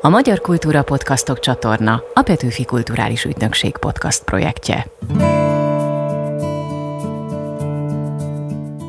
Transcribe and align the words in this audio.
A 0.00 0.08
Magyar 0.08 0.40
Kultúra 0.40 0.82
Podcastok 0.82 1.40
csatorna 1.40 2.02
a 2.14 2.22
Petőfi 2.22 2.64
Kulturális 2.64 3.24
Ügynökség 3.24 3.76
podcast 3.76 4.24
projektje. 4.24 4.86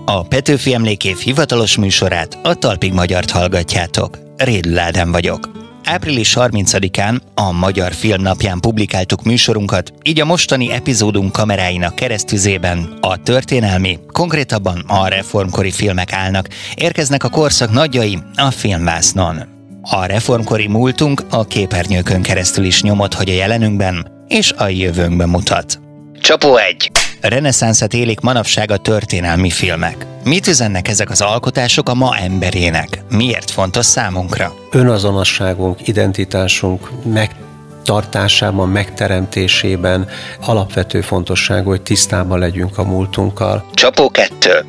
A 0.06 0.24
Petőfi 0.24 0.74
Emlékév 0.74 1.18
hivatalos 1.18 1.78
műsorát 1.78 2.38
a 2.44 2.54
Talpig 2.54 2.94
Magyart 2.94 3.32
hallgatjátok. 3.32 4.18
Rédl 4.38 4.80
Ádám 4.80 5.12
vagyok. 5.12 5.50
Április 5.84 6.34
30-án 6.40 7.20
a 7.36 7.52
Magyar 7.52 7.94
Film 7.94 8.22
Napján 8.22 8.60
publikáltuk 8.60 9.24
műsorunkat, 9.24 9.94
így 10.04 10.20
a 10.20 10.26
mostani 10.26 10.72
epizódunk 10.72 11.32
kameráinak 11.32 11.96
keresztüzében 11.96 12.98
a 13.02 13.22
történelmi, 13.22 14.00
konkrétabban 14.12 14.84
a 14.88 15.08
reformkori 15.08 15.72
filmek 15.72 16.14
állnak, 16.14 16.48
érkeznek 16.76 17.24
a 17.24 17.30
korszak 17.30 17.72
nagyjai 17.72 18.18
a 18.36 18.52
filmvásznon. 18.52 19.59
A 19.92 20.06
reformkori 20.06 20.68
múltunk 20.68 21.22
a 21.30 21.46
képernyőkön 21.46 22.22
keresztül 22.22 22.66
is 22.66 22.82
nyomot, 22.82 23.14
hogy 23.14 23.30
a 23.30 23.34
jelenünkben 23.34 24.12
és 24.28 24.52
a 24.58 24.68
jövőnkben 24.68 25.30
mutat. 25.30 25.80
Csapó 26.22 26.58
1. 26.58 26.92
Reneszánszat 27.22 27.94
élik 27.94 28.20
manapság 28.20 28.72
a 28.72 28.78
történelmi 28.78 29.50
filmek. 29.50 30.06
Mit 30.24 30.48
üzennek 30.48 30.88
ezek 30.88 31.10
az 31.10 31.22
alkotások 31.22 31.90
a 31.90 31.94
ma 31.94 32.18
emberének? 32.18 33.04
Miért 33.10 33.52
fontos 33.52 33.86
számunkra? 33.86 34.54
Önazonosságunk, 34.72 35.88
identitásunk 35.88 36.90
meg 37.14 37.36
tartásában, 37.84 38.70
megteremtésében 38.70 40.08
alapvető 40.46 41.02
fontosságú, 41.02 41.70
hogy 41.70 41.82
tisztában 41.82 42.40
legyünk 42.40 42.78
a 42.78 42.84
múltunkkal. 42.84 43.66
Csapó 43.74 44.10
2. 44.10 44.66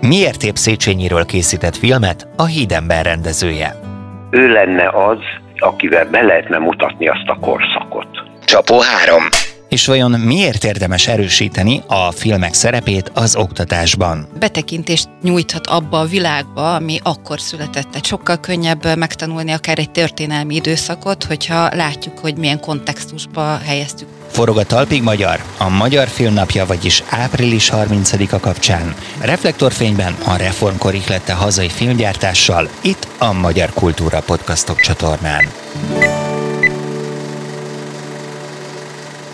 Miért 0.00 0.42
épp 0.42 0.54
Széchenyiről 0.54 1.24
készített 1.24 1.76
filmet 1.76 2.28
a 2.36 2.44
Hídember 2.44 3.04
rendezője? 3.04 3.79
Ő 4.30 4.52
lenne 4.52 4.88
az, 4.88 5.18
akivel 5.58 6.04
be 6.04 6.22
lehetne 6.22 6.58
mutatni 6.58 7.08
azt 7.08 7.26
a 7.26 7.38
korszakot. 7.40 8.08
Csapó 8.44 8.80
3. 8.80 9.22
És 9.68 9.86
vajon 9.86 10.10
miért 10.10 10.64
érdemes 10.64 11.08
erősíteni 11.08 11.82
a 11.86 12.10
filmek 12.10 12.54
szerepét 12.54 13.10
az 13.14 13.36
oktatásban? 13.36 14.26
betekintést 14.38 15.08
nyújthat 15.22 15.66
abba 15.66 16.00
a 16.00 16.04
világba, 16.04 16.74
ami 16.74 16.98
akkor 17.02 17.40
született. 17.40 17.90
Tehát 17.90 18.06
sokkal 18.06 18.40
könnyebb 18.40 18.96
megtanulni 18.96 19.52
akár 19.52 19.78
egy 19.78 19.90
történelmi 19.90 20.54
időszakot, 20.54 21.24
hogyha 21.24 21.74
látjuk, 21.74 22.18
hogy 22.18 22.36
milyen 22.36 22.60
kontextusba 22.60 23.58
helyeztük. 23.66 24.19
Forog 24.30 24.58
a 24.58 24.64
Talpig 24.64 25.02
Magyar, 25.02 25.42
a 25.58 25.68
Magyar 25.68 26.08
Filmnapja, 26.08 26.66
vagyis 26.66 27.02
április 27.08 27.70
30-a 27.74 28.40
kapcsán. 28.40 28.94
Reflektorfényben 29.20 30.14
a 30.24 30.36
reformkor 30.36 30.94
ihlette 30.94 31.32
hazai 31.32 31.68
filmgyártással, 31.68 32.68
itt 32.80 33.06
a 33.18 33.32
Magyar 33.32 33.70
Kultúra 33.72 34.20
Podcastok 34.20 34.80
csatornán. 34.80 35.48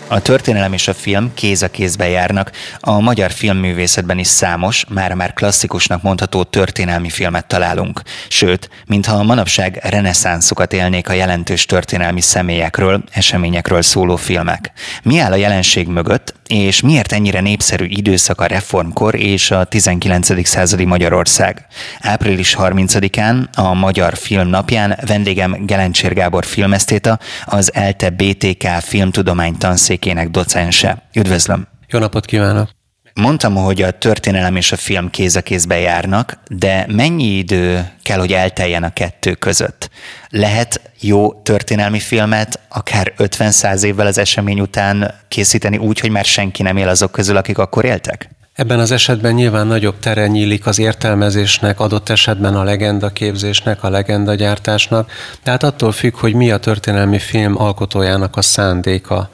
A 0.09 0.21
történelem 0.21 0.73
és 0.73 0.87
a 0.87 0.93
film 0.93 1.31
kéz 1.33 1.61
a 1.61 1.67
kézbe 1.67 2.07
járnak. 2.07 2.51
A 2.79 2.99
magyar 2.99 3.31
filmművészetben 3.31 4.17
is 4.17 4.27
számos, 4.27 4.85
már 4.89 5.13
már 5.13 5.33
klasszikusnak 5.33 6.01
mondható 6.01 6.43
történelmi 6.43 7.09
filmet 7.09 7.47
találunk. 7.47 8.01
Sőt, 8.27 8.69
mintha 8.85 9.15
a 9.15 9.23
manapság 9.23 9.79
reneszánszukat 9.83 10.73
élnék 10.73 11.09
a 11.09 11.13
jelentős 11.13 11.65
történelmi 11.65 12.21
személyekről, 12.21 13.03
eseményekről 13.11 13.81
szóló 13.81 14.15
filmek. 14.15 14.71
Mi 15.03 15.19
áll 15.19 15.31
a 15.31 15.35
jelenség 15.35 15.87
mögött, 15.87 16.33
és 16.47 16.81
miért 16.81 17.11
ennyire 17.11 17.41
népszerű 17.41 17.85
időszak 17.85 18.41
a 18.41 18.45
reformkor 18.45 19.15
és 19.15 19.51
a 19.51 19.63
19. 19.63 20.47
századi 20.47 20.85
Magyarország? 20.85 21.65
Április 21.99 22.55
30-án, 22.59 23.45
a 23.53 23.73
Magyar 23.73 24.17
Film 24.17 24.47
napján 24.47 24.99
vendégem 25.05 25.65
Gelencsér 25.65 26.13
Gábor 26.13 26.45
filmesztéta, 26.45 27.19
az 27.45 27.73
ELTE 27.73 28.09
BTK 28.09 28.67
filmtudomány 28.81 29.57
tanszékének 29.97 30.29
docense. 30.29 31.03
Üdvözlöm! 31.13 31.67
Jó 31.87 31.99
napot 31.99 32.25
kívánok! 32.25 32.69
Mondtam, 33.13 33.55
hogy 33.55 33.81
a 33.81 33.91
történelem 33.91 34.55
és 34.55 34.71
a 34.71 34.75
film 34.75 35.09
kéz 35.09 35.35
a 35.35 35.41
kézbe 35.41 35.79
járnak, 35.79 36.37
de 36.49 36.85
mennyi 36.89 37.37
idő 37.37 37.89
kell, 38.01 38.19
hogy 38.19 38.33
elteljen 38.33 38.83
a 38.83 38.93
kettő 38.93 39.33
között? 39.33 39.89
Lehet 40.29 40.81
jó 40.99 41.33
történelmi 41.33 41.99
filmet 41.99 42.59
akár 42.69 43.13
50-100 43.17 43.83
évvel 43.83 44.07
az 44.07 44.17
esemény 44.17 44.59
után 44.59 45.13
készíteni 45.27 45.77
úgy, 45.77 45.99
hogy 45.99 46.09
már 46.09 46.25
senki 46.25 46.63
nem 46.63 46.77
él 46.77 46.87
azok 46.87 47.11
közül, 47.11 47.37
akik 47.37 47.57
akkor 47.57 47.85
éltek? 47.85 48.29
Ebben 48.53 48.79
az 48.79 48.91
esetben 48.91 49.33
nyilván 49.33 49.67
nagyobb 49.67 49.99
tere 49.99 50.27
nyílik 50.27 50.65
az 50.65 50.79
értelmezésnek, 50.79 51.79
adott 51.79 52.09
esetben 52.09 52.55
a 52.55 52.63
legenda 52.63 53.09
képzésnek, 53.09 53.83
a 53.83 53.89
legenda 53.89 54.35
gyártásnak, 54.35 55.11
tehát 55.43 55.63
attól 55.63 55.91
függ, 55.91 56.15
hogy 56.15 56.33
mi 56.33 56.51
a 56.51 56.57
történelmi 56.57 57.19
film 57.19 57.61
alkotójának 57.61 58.37
a 58.37 58.41
szándéka. 58.41 59.29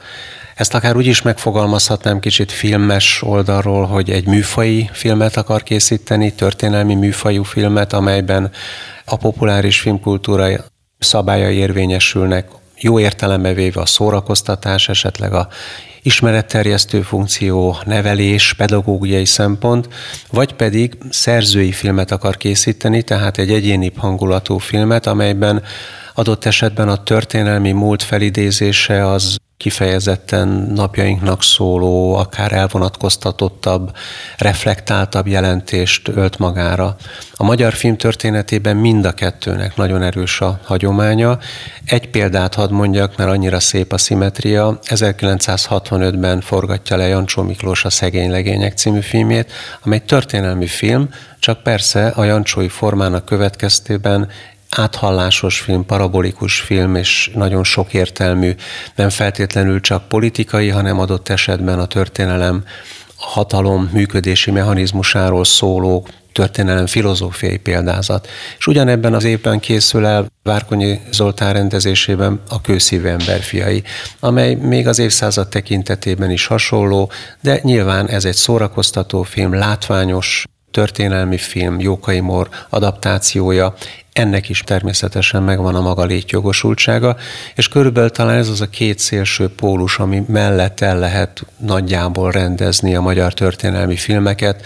Ezt 0.54 0.74
akár 0.74 0.96
úgy 0.96 1.06
is 1.06 1.22
megfogalmazhatnám 1.22 2.20
kicsit 2.20 2.52
filmes 2.52 3.22
oldalról, 3.22 3.84
hogy 3.84 4.10
egy 4.10 4.26
műfai 4.26 4.90
filmet 4.92 5.36
akar 5.36 5.62
készíteni, 5.62 6.32
történelmi 6.32 6.94
műfajú 6.94 7.42
filmet, 7.42 7.92
amelyben 7.92 8.50
a 9.04 9.16
populáris 9.16 9.80
filmkultúra 9.80 10.48
szabályai 10.98 11.56
érvényesülnek, 11.56 12.48
jó 12.76 13.00
értelembe 13.00 13.52
véve 13.52 13.80
a 13.80 13.86
szórakoztatás, 13.86 14.88
esetleg 14.88 15.32
a 15.32 15.48
ismeretterjesztő 16.02 17.02
funkció, 17.02 17.76
nevelés, 17.84 18.52
pedagógiai 18.52 19.24
szempont, 19.24 19.88
vagy 20.30 20.52
pedig 20.52 20.96
szerzői 21.10 21.72
filmet 21.72 22.10
akar 22.10 22.36
készíteni, 22.36 23.02
tehát 23.02 23.38
egy 23.38 23.50
egyéni 23.50 23.92
hangulatú 23.96 24.58
filmet, 24.58 25.06
amelyben 25.06 25.62
adott 26.14 26.44
esetben 26.44 26.88
a 26.88 27.02
történelmi 27.02 27.72
múlt 27.72 28.02
felidézése 28.02 29.06
az 29.10 29.36
kifejezetten 29.56 30.48
napjainknak 30.74 31.42
szóló, 31.42 32.14
akár 32.14 32.52
elvonatkoztatottabb, 32.52 33.96
reflektáltabb 34.38 35.26
jelentést 35.26 36.08
ölt 36.08 36.38
magára. 36.38 36.96
A 37.34 37.44
magyar 37.44 37.72
film 37.72 37.96
történetében 37.96 38.76
mind 38.76 39.04
a 39.04 39.12
kettőnek 39.12 39.76
nagyon 39.76 40.02
erős 40.02 40.40
a 40.40 40.60
hagyománya. 40.64 41.38
Egy 41.84 42.10
példát 42.10 42.54
hadd 42.54 42.72
mondjak, 42.72 43.16
mert 43.16 43.30
annyira 43.30 43.60
szép 43.60 43.92
a 43.92 43.98
szimetria. 43.98 44.78
1965-ben 44.82 46.40
forgatja 46.40 46.96
le 46.96 47.06
Jancsó 47.06 47.42
Miklós 47.42 47.84
a 47.84 47.90
Szegény 47.90 48.30
legények 48.30 48.76
című 48.76 49.00
filmjét, 49.00 49.52
amely 49.82 50.00
történelmi 50.00 50.66
film, 50.66 51.08
csak 51.38 51.62
persze 51.62 52.06
a 52.06 52.24
Jancsói 52.24 52.68
formának 52.68 53.24
következtében 53.24 54.28
áthallásos 54.74 55.60
film, 55.60 55.86
parabolikus 55.86 56.60
film, 56.60 56.94
és 56.94 57.30
nagyon 57.34 57.64
sokértelmű, 57.64 58.54
nem 58.94 59.08
feltétlenül 59.08 59.80
csak 59.80 60.08
politikai, 60.08 60.68
hanem 60.68 60.98
adott 60.98 61.28
esetben 61.28 61.78
a 61.78 61.86
történelem 61.86 62.64
a 63.16 63.26
hatalom 63.26 63.90
működési 63.92 64.50
mechanizmusáról 64.50 65.44
szóló 65.44 66.06
történelem 66.34 66.86
filozófiai 66.86 67.56
példázat. 67.56 68.28
És 68.58 68.66
ugyanebben 68.66 69.14
az 69.14 69.24
évben 69.24 69.60
készül 69.60 70.06
el 70.06 70.26
Várkonyi 70.42 71.00
Zoltán 71.10 71.52
rendezésében 71.52 72.40
a 72.48 72.60
Kőszívő 72.60 73.08
emberfiai, 73.08 73.82
amely 74.20 74.54
még 74.54 74.86
az 74.86 74.98
évszázad 74.98 75.48
tekintetében 75.48 76.30
is 76.30 76.46
hasonló, 76.46 77.10
de 77.40 77.60
nyilván 77.62 78.08
ez 78.08 78.24
egy 78.24 78.34
szórakoztató 78.34 79.22
film, 79.22 79.54
látványos, 79.54 80.44
történelmi 80.70 81.38
film, 81.38 81.80
Jókai 81.80 82.20
Mór 82.20 82.48
adaptációja, 82.68 83.74
ennek 84.14 84.48
is 84.48 84.60
természetesen 84.60 85.42
megvan 85.42 85.74
a 85.74 85.80
maga 85.80 86.04
létjogosultsága, 86.04 87.16
és 87.54 87.68
körülbelül 87.68 88.10
talán 88.10 88.36
ez 88.36 88.48
az 88.48 88.60
a 88.60 88.68
két 88.68 88.98
szélső 88.98 89.48
pólus, 89.48 89.98
ami 89.98 90.22
mellett 90.28 90.80
el 90.80 90.98
lehet 90.98 91.46
nagyjából 91.56 92.30
rendezni 92.30 92.94
a 92.94 93.00
magyar 93.00 93.34
történelmi 93.34 93.96
filmeket, 93.96 94.64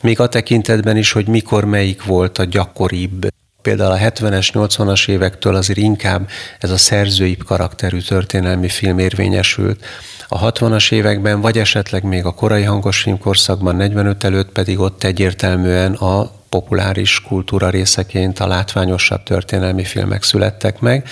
még 0.00 0.20
a 0.20 0.28
tekintetben 0.28 0.96
is, 0.96 1.12
hogy 1.12 1.28
mikor 1.28 1.64
melyik 1.64 2.04
volt 2.04 2.38
a 2.38 2.44
gyakoribb 2.44 3.28
például 3.62 3.92
a 3.92 3.98
70-es, 3.98 4.48
80-as 4.52 5.08
évektől 5.08 5.54
azért 5.54 5.78
inkább 5.78 6.28
ez 6.58 6.70
a 6.70 6.76
szerzői 6.76 7.36
karakterű 7.36 7.98
történelmi 7.98 8.68
film 8.68 8.98
érvényesült. 8.98 9.84
A 10.28 10.52
60-as 10.52 10.92
években, 10.92 11.40
vagy 11.40 11.58
esetleg 11.58 12.02
még 12.02 12.24
a 12.24 12.34
korai 12.34 12.62
hangos 12.62 13.00
filmkorszakban, 13.00 13.76
45 13.76 14.24
előtt 14.24 14.52
pedig 14.52 14.78
ott 14.78 15.04
egyértelműen 15.04 15.92
a 15.92 16.35
populáris 16.56 17.20
kultúra 17.20 17.70
részeként 17.70 18.38
a 18.38 18.46
látványosabb 18.46 19.22
történelmi 19.22 19.84
filmek 19.84 20.22
születtek 20.22 20.80
meg, 20.80 21.08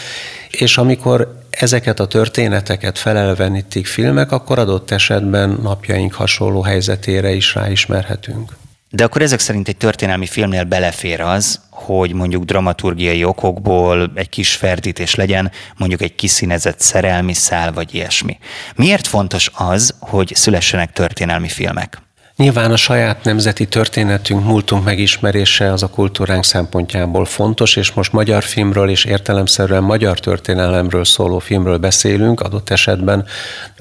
és 0.50 0.78
amikor 0.78 1.40
ezeket 1.50 2.00
a 2.00 2.06
történeteket 2.06 2.98
felelvenítik 2.98 3.86
filmek, 3.86 4.32
akkor 4.32 4.58
adott 4.58 4.90
esetben 4.90 5.58
napjaink 5.62 6.12
hasonló 6.12 6.62
helyzetére 6.62 7.32
is 7.32 7.54
ráismerhetünk. 7.54 8.56
De 8.90 9.04
akkor 9.04 9.22
ezek 9.22 9.38
szerint 9.38 9.68
egy 9.68 9.76
történelmi 9.76 10.26
filmnél 10.26 10.64
belefér 10.64 11.20
az, 11.20 11.60
hogy 11.70 12.12
mondjuk 12.12 12.44
dramaturgiai 12.44 13.24
okokból 13.24 14.12
egy 14.14 14.28
kis 14.28 14.56
ferdítés 14.56 15.14
legyen, 15.14 15.50
mondjuk 15.76 16.02
egy 16.02 16.14
kiszínezett 16.14 16.80
szerelmi 16.80 17.32
szál, 17.32 17.72
vagy 17.72 17.94
ilyesmi. 17.94 18.38
Miért 18.76 19.06
fontos 19.06 19.50
az, 19.54 19.94
hogy 19.98 20.32
szülessenek 20.34 20.92
történelmi 20.92 21.48
filmek? 21.48 22.03
Nyilván 22.36 22.70
a 22.70 22.76
saját 22.76 23.24
nemzeti 23.24 23.66
történetünk, 23.66 24.44
múltunk 24.44 24.84
megismerése 24.84 25.72
az 25.72 25.82
a 25.82 25.88
kultúránk 25.88 26.44
szempontjából 26.44 27.24
fontos, 27.24 27.76
és 27.76 27.92
most 27.92 28.12
magyar 28.12 28.42
filmről 28.42 28.90
és 28.90 29.04
értelemszerűen 29.04 29.82
magyar 29.82 30.20
történelemről 30.20 31.04
szóló 31.04 31.38
filmről 31.38 31.78
beszélünk 31.78 32.40
adott 32.40 32.70
esetben. 32.70 33.24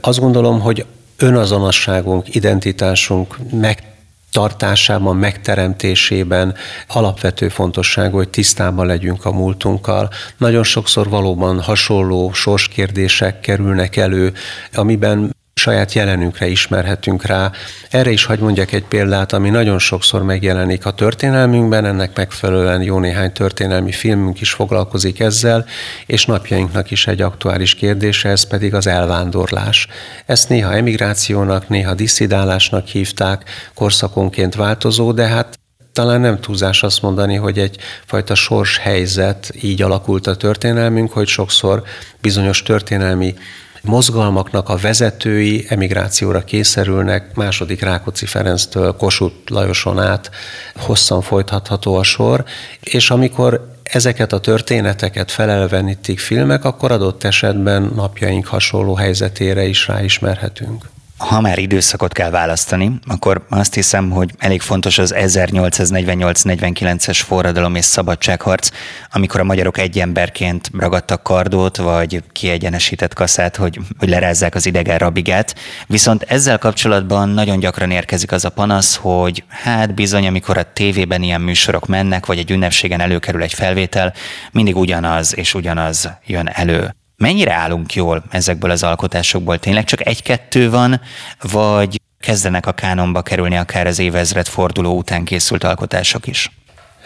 Azt 0.02 0.20
gondolom, 0.20 0.60
hogy 0.60 0.86
önazonosságunk, 1.18 2.36
identitásunk 2.36 3.38
meg 3.52 3.84
tartásában, 4.32 5.16
megteremtésében 5.16 6.56
alapvető 6.88 7.50
fontosságú, 7.50 8.16
hogy 8.16 8.30
tisztában 8.30 8.86
legyünk 8.86 9.26
a 9.26 9.32
múltunkkal. 9.32 10.10
Nagyon 10.38 10.64
sokszor 10.64 11.10
valóban 11.10 11.62
hasonló 11.62 12.34
sorskérdések 12.34 13.40
kerülnek 13.40 13.96
elő, 13.96 14.34
amiben 14.74 15.32
saját 15.54 15.94
jelenünkre 15.94 16.48
ismerhetünk 16.48 17.26
rá. 17.26 17.52
Erre 17.90 18.12
is 18.12 18.26
hagy 18.26 18.40
mondjak 18.40 18.72
egy 18.72 18.84
példát, 18.84 19.34
ami 19.34 19.50
nagyon 19.50 19.80
sokszor 19.80 20.24
megjelenik 20.24 20.86
a 20.86 20.92
történelmünkben, 20.92 21.86
ennek 21.86 22.16
megfelelően 22.18 22.82
jó 22.82 23.00
néhány 23.00 23.32
történelmi 23.32 23.92
filmünk 23.92 24.42
is 24.42 24.52
foglalkozik 24.52 25.20
ezzel, 25.20 25.66
és 26.06 26.26
napjainknak 26.26 26.92
is 26.92 27.08
egy 27.08 27.22
aktuális 27.22 27.76
kérdése, 27.76 28.30
ez 28.30 28.48
pedig 28.48 28.74
az 28.74 28.88
elvándorlás. 28.88 29.88
Ezt 30.26 30.50
néha 30.50 30.74
emigrációnak, 30.74 31.70
néha 31.70 31.94
disszidálásnak 31.94 32.88
hívták, 32.88 33.50
korszakonként 33.74 34.56
változó, 34.56 35.12
de 35.12 35.28
hát 35.28 35.60
talán 35.94 36.22
nem 36.22 36.40
túlzás 36.40 36.84
azt 36.84 37.02
mondani, 37.02 37.36
hogy 37.36 37.60
egyfajta 37.60 38.36
sors 38.36 38.78
helyzet 38.78 39.52
így 39.62 39.82
alakult 39.82 40.28
a 40.28 40.36
történelmünk, 40.36 41.12
hogy 41.12 41.28
sokszor 41.28 41.84
bizonyos 42.22 42.64
történelmi 42.64 43.36
mozgalmaknak 43.84 44.70
a 44.70 44.78
vezetői 44.78 45.66
emigrációra 45.70 46.44
kényszerülnek, 46.44 47.36
második 47.36 47.82
Rákóczi 47.82 48.26
Ferenctől 48.26 48.96
Kossuth 48.96 49.52
Lajoson 49.52 50.00
át 50.00 50.32
hosszan 50.76 51.22
folytatható 51.22 51.96
a 51.96 52.04
sor, 52.04 52.44
és 52.80 53.10
amikor 53.10 53.72
ezeket 53.84 54.34
a 54.34 54.40
történeteket 54.40 55.32
felelvenítik 55.32 56.20
filmek, 56.20 56.66
akkor 56.66 56.92
adott 56.92 57.24
esetben 57.24 57.92
napjaink 57.96 58.46
hasonló 58.46 58.94
helyzetére 58.94 59.64
is 59.64 59.88
ráismerhetünk 59.88 60.86
ha 61.18 61.42
már 61.42 61.58
időszakot 61.58 62.14
kell 62.14 62.30
választani, 62.30 62.92
akkor 63.08 63.46
azt 63.50 63.74
hiszem, 63.74 64.10
hogy 64.10 64.32
elég 64.38 64.62
fontos 64.62 64.98
az 64.98 65.14
1848-49-es 65.18 67.22
forradalom 67.26 67.76
és 67.76 67.86
szabadságharc, 67.86 68.70
amikor 69.12 69.40
a 69.40 69.44
magyarok 69.44 69.78
egy 69.78 70.00
emberként 70.00 70.70
ragadtak 70.78 71.24
kardót, 71.24 71.78
vagy 71.78 72.24
kiegyenesített 72.32 73.14
kaszát, 73.14 73.56
hogy, 73.56 73.80
hogy 73.98 74.10
lerázzák 74.10 74.56
az 74.56 74.66
idegen 74.66 74.98
rabigát. 74.98 75.56
Viszont 75.88 76.24
ezzel 76.24 76.58
kapcsolatban 76.58 77.30
nagyon 77.30 77.60
gyakran 77.60 77.92
érkezik 77.92 78.32
az 78.32 78.46
a 78.46 78.50
panasz, 78.50 78.96
hogy 78.96 79.44
hát 79.48 79.94
bizony, 79.94 80.28
amikor 80.28 80.58
a 80.58 80.74
tévében 80.74 81.24
ilyen 81.24 81.42
műsorok 81.42 81.88
mennek, 81.88 82.26
vagy 82.26 82.38
egy 82.38 82.52
ünnepségen 82.52 83.02
előkerül 83.02 83.42
egy 83.42 83.54
felvétel, 83.54 84.14
mindig 84.52 84.78
ugyanaz 84.78 85.38
és 85.38 85.54
ugyanaz 85.54 86.10
jön 86.26 86.48
elő. 86.48 86.96
Mennyire 87.24 87.54
állunk 87.54 87.94
jól 87.94 88.24
ezekből 88.30 88.72
az 88.72 88.84
alkotásokból? 88.84 89.60
Tényleg 89.60 89.84
csak 89.84 90.08
egy-kettő 90.08 90.70
van, 90.70 91.02
vagy 91.42 92.02
kezdenek 92.20 92.66
a 92.66 92.72
kánonba 92.72 93.22
kerülni 93.22 93.58
akár 93.58 93.88
az 93.88 94.00
évezred 94.00 94.48
forduló 94.48 94.98
után 94.98 95.24
készült 95.24 95.64
alkotások 95.64 96.28
is? 96.28 96.52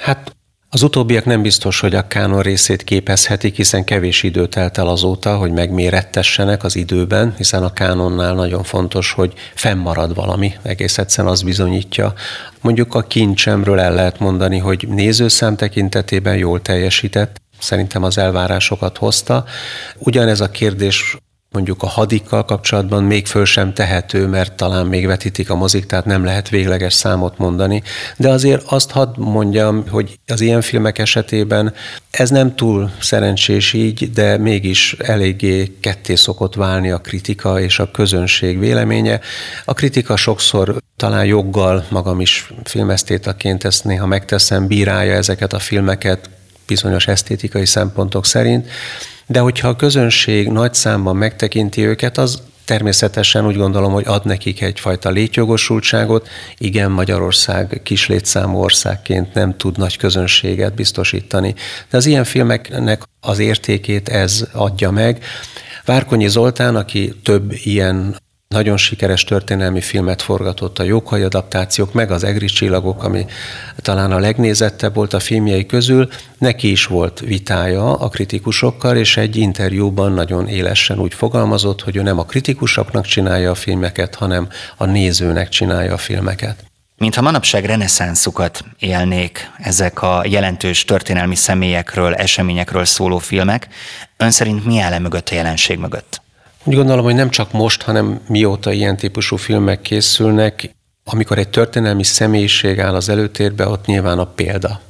Hát 0.02 0.36
az 0.70 0.82
utóbbiak 0.82 1.26
nem 1.26 1.42
biztos, 1.42 1.80
hogy 1.80 1.96
a 1.96 2.08
kánon 2.08 2.42
részét 2.42 2.84
képezhetik, 2.84 3.56
hiszen 3.56 3.84
kevés 3.84 4.24
idő 4.24 4.48
telt 4.48 4.78
el 4.78 4.88
azóta, 4.88 5.38
hogy 5.38 5.52
megmérettessenek 5.52 6.64
az 6.64 6.76
időben, 6.76 7.34
hiszen 7.38 7.64
a 7.64 7.74
kánonnál 7.74 8.34
nagyon 8.34 8.64
fontos, 8.64 9.12
hogy 9.12 9.34
fennmarad 9.56 10.16
valami, 10.16 10.54
egész 10.62 10.98
egyszerűen 10.98 11.34
az 11.34 11.42
bizonyítja. 11.42 12.14
Mondjuk 12.62 12.96
a 12.96 13.02
kincsemről 13.02 13.80
el 13.80 13.94
lehet 13.94 14.20
mondani, 14.20 14.58
hogy 14.58 14.88
nézőszám 14.90 15.56
tekintetében 15.56 16.38
jól 16.38 16.62
teljesített, 16.62 17.42
szerintem 17.60 18.04
az 18.04 18.18
elvárásokat 18.18 18.98
hozta. 18.98 19.46
Ugyanez 19.98 20.42
a 20.42 20.50
kérdés 20.50 21.18
mondjuk 21.52 21.84
a 21.84 21.88
hadikkal 21.88 22.46
kapcsolatban 22.46 23.04
még 23.04 23.26
föl 23.26 23.46
sem 23.46 23.74
tehető, 23.74 24.28
mert 24.28 24.54
talán 24.54 24.86
még 24.86 25.06
vetítik 25.06 25.50
a 25.50 25.56
mozik, 25.56 25.86
tehát 25.86 26.06
nem 26.06 26.24
lehet 26.24 26.50
végleges 26.50 26.94
számot 26.94 27.38
mondani. 27.38 27.84
De 28.18 28.30
azért 28.30 28.64
azt 28.66 28.92
hadd 28.92 29.20
mondjam, 29.20 29.88
hogy 29.90 30.20
az 30.28 30.42
ilyen 30.42 30.62
filmek 30.62 30.98
esetében 30.98 31.74
ez 32.12 32.30
nem 32.30 32.56
túl 32.56 32.92
szerencsés 33.00 33.74
így, 33.74 34.12
de 34.12 34.38
mégis 34.38 34.94
eléggé 34.94 35.78
ketté 35.80 36.16
szokott 36.16 36.56
válni 36.56 36.92
a 36.92 36.98
kritika 36.98 37.60
és 37.60 37.80
a 37.80 37.92
közönség 37.92 38.60
véleménye. 38.60 39.20
A 39.66 39.74
kritika 39.74 40.16
sokszor 40.16 40.78
talán 40.96 41.26
joggal, 41.26 41.86
magam 41.90 42.20
is 42.22 42.54
filmesztétaként 42.64 43.64
ezt 43.64 43.84
néha 43.84 44.06
megteszem, 44.06 44.68
bírálja 44.68 45.14
ezeket 45.14 45.54
a 45.54 45.60
filmeket, 45.60 46.30
bizonyos 46.68 47.08
esztétikai 47.08 47.66
szempontok 47.66 48.26
szerint, 48.26 48.68
de 49.26 49.40
hogyha 49.40 49.68
a 49.68 49.76
közönség 49.76 50.48
nagy 50.50 50.74
számban 50.74 51.16
megtekinti 51.16 51.86
őket, 51.86 52.18
az 52.18 52.42
természetesen 52.68 53.48
úgy 53.48 53.56
gondolom, 53.56 53.94
hogy 53.94 54.08
ad 54.08 54.26
nekik 54.26 54.62
egyfajta 54.62 55.10
létjogosultságot. 55.10 56.28
Igen, 56.58 56.92
Magyarország 56.92 57.82
kis 57.84 58.08
létszámú 58.08 58.58
országként 58.58 59.34
nem 59.34 59.58
tud 59.58 59.78
nagy 59.78 59.98
közönséget 59.98 60.74
biztosítani, 60.74 61.56
de 61.90 61.98
az 61.98 62.06
ilyen 62.06 62.24
filmeknek 62.24 63.02
az 63.22 63.40
értékét 63.40 64.10
ez 64.10 64.48
adja 64.52 64.92
meg. 64.92 65.24
Várkonyi 65.86 66.28
Zoltán, 66.28 66.76
aki 66.76 67.14
több 67.24 67.52
ilyen 67.64 68.16
nagyon 68.48 68.78
sikeres 68.78 69.24
történelmi 69.24 69.82
filmet 69.82 70.22
forgatott 70.22 70.80
a 70.80 70.84
Jókai 70.84 71.22
adaptációk, 71.22 71.94
meg 71.94 72.12
az 72.12 72.24
Egri 72.24 72.46
csillagok, 72.46 73.04
ami 73.04 73.26
talán 73.78 74.12
a 74.12 74.20
legnézettebb 74.20 74.96
volt 74.96 75.14
a 75.14 75.20
filmjei 75.20 75.66
közül. 75.66 76.10
Neki 76.38 76.72
is 76.72 76.86
volt 76.86 77.20
vitája 77.20 77.94
a 77.94 78.10
kritikusokkal, 78.10 78.98
és 78.98 79.18
egy 79.18 79.36
interjúban 79.36 80.12
nagyon 80.12 80.48
élesen 80.48 81.00
úgy 81.00 81.14
fogalmazott, 81.14 81.82
hogy 81.82 81.96
ő 81.96 82.02
nem 82.02 82.20
a 82.20 82.26
kritikusoknak 82.26 83.06
csinálja 83.06 83.52
a 83.52 83.56
filmeket, 83.56 84.16
hanem 84.16 84.48
a 84.78 84.86
nézőnek 84.86 85.50
csinálja 85.50 85.94
a 85.94 85.98
filmeket. 85.98 86.64
Mintha 86.98 87.22
manapság 87.22 87.66
reneszánszukat 87.66 88.64
élnék 88.80 89.52
ezek 89.58 90.02
a 90.02 90.24
jelentős 90.26 90.86
történelmi 90.86 91.36
személyekről, 91.36 92.14
eseményekről 92.14 92.86
szóló 92.86 93.18
filmek, 93.18 93.68
ön 94.18 94.32
szerint 94.32 94.66
mi 94.66 94.80
áll 94.80 95.00
mögött 95.00 95.30
a 95.30 95.36
jelenség 95.36 95.78
mögött? 95.78 96.22
Úgy 96.68 96.76
gondolom, 96.76 97.04
hogy 97.04 97.16
nem 97.16 97.30
csak 97.30 97.52
most, 97.52 97.82
hanem 97.82 98.20
mióta 98.28 98.72
ilyen 98.72 98.98
típusú 98.98 99.36
filmek 99.36 99.82
készülnek, 99.82 100.76
amikor 101.04 101.38
egy 101.38 101.50
történelmi 101.50 102.04
személyiség 102.04 102.80
áll 102.80 102.96
az 102.96 103.10
előtérbe, 103.10 103.68
ott 103.68 103.86
nyilván 103.86 104.20
a 104.20 104.26
példa. 104.26 104.82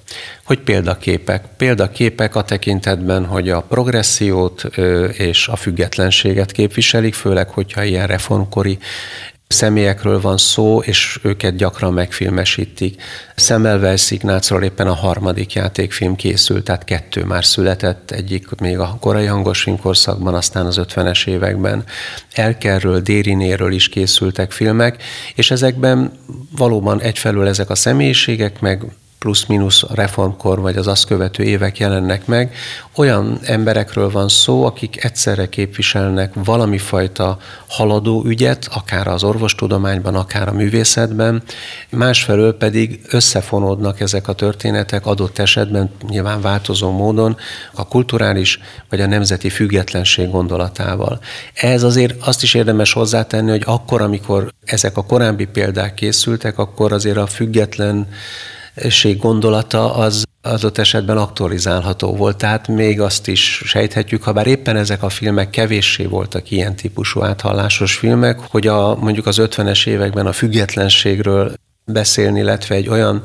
Hogy 0.44 0.60
példaképek? 0.60 1.46
Példaképek 1.58 2.36
a 2.36 2.44
tekintetben, 2.44 3.26
hogy 3.26 3.50
a 3.50 3.62
progressziót 3.62 4.64
és 5.12 5.48
a 5.48 5.56
függetlenséget 5.56 6.52
képviselik, 6.52 7.14
főleg, 7.14 7.50
hogyha 7.50 7.84
ilyen 7.84 8.08
reformkori 8.08 8.78
személyekről 9.48 10.22
van 10.22 10.38
szó, 10.38 10.80
és 10.80 11.20
őket 11.24 11.56
gyakran 11.56 11.94
megfilmesítik. 11.94 13.02
Semmelweis 13.36 14.12
Ignácról 14.12 14.64
éppen 14.64 14.88
a 14.88 14.94
harmadik 14.94 15.54
játékfilm 15.54 16.16
készült, 16.16 16.64
tehát 16.64 16.84
kettő 16.84 17.24
már 17.24 17.46
született, 17.46 18.12
egyik 18.12 18.50
még 18.60 18.80
a 18.80 18.98
korai 19.00 19.26
hangos 19.26 19.62
filmkorszakban, 19.62 20.34
aztán 20.34 20.66
az 20.66 20.80
50-es 20.82 21.28
években. 21.28 21.84
Elkerről, 22.34 23.00
Dérinéről 23.00 23.72
is 23.72 23.90
készültek 23.90 24.52
filmek, 24.52 25.04
és 25.36 25.52
ezekben 25.52 26.12
valóban 26.58 27.02
egyfelől 27.02 27.48
ezek 27.48 27.70
a 27.70 27.76
személyiségek, 27.76 28.60
meg 28.60 28.84
plusz-minusz 29.20 29.84
reformkor 29.94 30.60
vagy 30.60 30.78
az 30.78 30.88
azt 30.88 31.06
követő 31.06 31.44
évek 31.44 31.78
jelennek 31.78 32.26
meg, 32.26 32.56
olyan 32.96 33.40
emberekről 33.44 34.10
van 34.10 34.28
szó, 34.28 34.66
akik 34.66 35.04
egyszerre 35.04 35.50
képviselnek 35.50 36.34
valami 36.34 36.78
fajta 36.78 37.38
haladó 37.68 38.24
ügyet, 38.26 38.68
akár 38.74 39.08
az 39.08 39.24
orvostudományban, 39.24 40.16
akár 40.16 40.48
a 40.48 40.52
művészetben, 40.52 41.44
másfelől 41.90 42.58
pedig 42.58 43.00
összefonódnak 43.10 44.00
ezek 44.00 44.28
a 44.28 44.34
történetek 44.34 45.06
adott 45.06 45.38
esetben 45.38 45.92
nyilván 46.08 46.42
változó 46.42 46.92
módon 46.92 47.38
a 47.74 47.88
kulturális 47.88 48.60
vagy 48.90 49.02
a 49.02 49.08
nemzeti 49.08 49.50
függetlenség 49.50 50.30
gondolatával. 50.30 51.20
Ez 51.54 51.84
azért 51.84 52.28
azt 52.28 52.44
is 52.44 52.54
érdemes 52.54 52.94
hozzátenni, 52.94 53.50
hogy 53.50 53.64
akkor, 53.66 54.02
amikor 54.02 54.54
ezek 54.66 54.98
a 54.98 55.06
korábbi 55.06 55.46
példák 55.46 55.94
készültek, 55.94 56.58
akkor 56.58 56.94
azért 56.94 57.18
a 57.18 57.28
független 57.28 58.08
gondolata 59.20 59.94
az 59.94 60.24
adott 60.42 60.78
esetben 60.78 61.18
aktualizálható 61.18 62.16
volt. 62.16 62.38
Tehát 62.38 62.68
még 62.68 63.02
azt 63.02 63.28
is 63.28 63.62
sejthetjük, 63.66 64.24
ha 64.24 64.32
bár 64.32 64.48
éppen 64.48 64.76
ezek 64.76 65.04
a 65.04 65.10
filmek 65.10 65.50
kevéssé 65.50 66.06
voltak 66.06 66.52
ilyen 66.52 66.76
típusú 66.76 67.24
áthallásos 67.24 67.96
filmek, 67.96 68.40
hogy 68.40 68.68
a, 68.68 68.96
mondjuk 68.96 69.26
az 69.26 69.38
50-es 69.42 69.88
években 69.88 70.26
a 70.26 70.32
függetlenségről 70.32 71.54
beszélni, 71.86 72.40
illetve 72.40 72.76
egy 72.76 72.90
olyan 72.90 73.22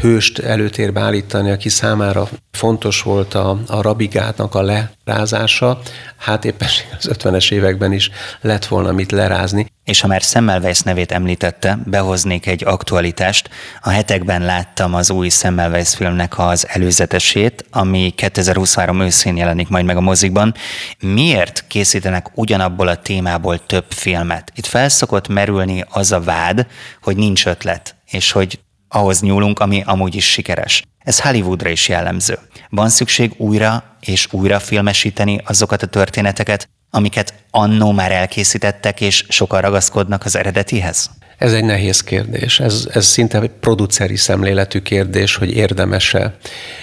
hőst 0.00 0.38
előtérbe 0.38 1.00
állítani, 1.00 1.50
aki 1.50 1.68
számára 1.68 2.28
fontos 2.50 3.02
volt 3.02 3.34
a, 3.34 3.58
a 3.66 3.82
rabigátnak 3.82 4.54
a 4.54 4.62
le 4.62 4.92
rázása, 5.04 5.80
hát 6.16 6.44
éppen 6.44 6.68
az 6.98 7.10
50-es 7.12 7.52
években 7.52 7.92
is 7.92 8.10
lett 8.40 8.66
volna 8.66 8.92
mit 8.92 9.12
lerázni. 9.12 9.72
És 9.84 10.00
ha 10.00 10.06
már 10.06 10.20
Semmelweis 10.20 10.80
nevét 10.80 11.12
említette, 11.12 11.78
behoznék 11.84 12.46
egy 12.46 12.64
aktualitást. 12.64 13.50
A 13.82 13.88
hetekben 13.88 14.42
láttam 14.42 14.94
az 14.94 15.10
új 15.10 15.28
Semmelweis 15.28 15.94
filmnek 15.94 16.38
az 16.38 16.68
előzetesét, 16.68 17.64
ami 17.70 18.12
2023 18.16 19.00
őszén 19.00 19.36
jelenik 19.36 19.68
majd 19.68 19.84
meg 19.84 19.96
a 19.96 20.00
mozikban. 20.00 20.54
Miért 20.98 21.64
készítenek 21.68 22.26
ugyanabból 22.34 22.88
a 22.88 22.96
témából 22.96 23.66
több 23.66 23.86
filmet? 23.88 24.52
Itt 24.54 24.66
felszokott 24.66 25.28
merülni 25.28 25.84
az 25.88 26.12
a 26.12 26.20
vád, 26.20 26.66
hogy 27.02 27.16
nincs 27.16 27.46
ötlet, 27.46 27.94
és 28.10 28.32
hogy 28.32 28.58
ahhoz 28.94 29.20
nyúlunk, 29.20 29.58
ami 29.58 29.82
amúgy 29.86 30.14
is 30.14 30.30
sikeres. 30.30 30.82
Ez 30.98 31.20
Hollywoodra 31.20 31.68
is 31.68 31.88
jellemző. 31.88 32.38
Van 32.68 32.88
szükség 32.88 33.32
újra 33.36 33.84
és 34.00 34.28
újra 34.30 34.58
filmesíteni 34.58 35.40
azokat 35.44 35.82
a 35.82 35.86
történeteket, 35.86 36.68
amiket 36.90 37.34
annó 37.50 37.92
már 37.92 38.12
elkészítettek, 38.12 39.00
és 39.00 39.24
sokan 39.28 39.60
ragaszkodnak 39.60 40.24
az 40.24 40.36
eredetihez? 40.36 41.10
Ez 41.38 41.52
egy 41.52 41.64
nehéz 41.64 42.00
kérdés. 42.00 42.60
Ez, 42.60 42.88
ez 42.92 43.06
szinte 43.06 43.40
egy 43.40 43.50
produceri 43.60 44.16
szemléletű 44.16 44.80
kérdés, 44.80 45.36
hogy 45.36 45.50
érdemese. 45.50 46.36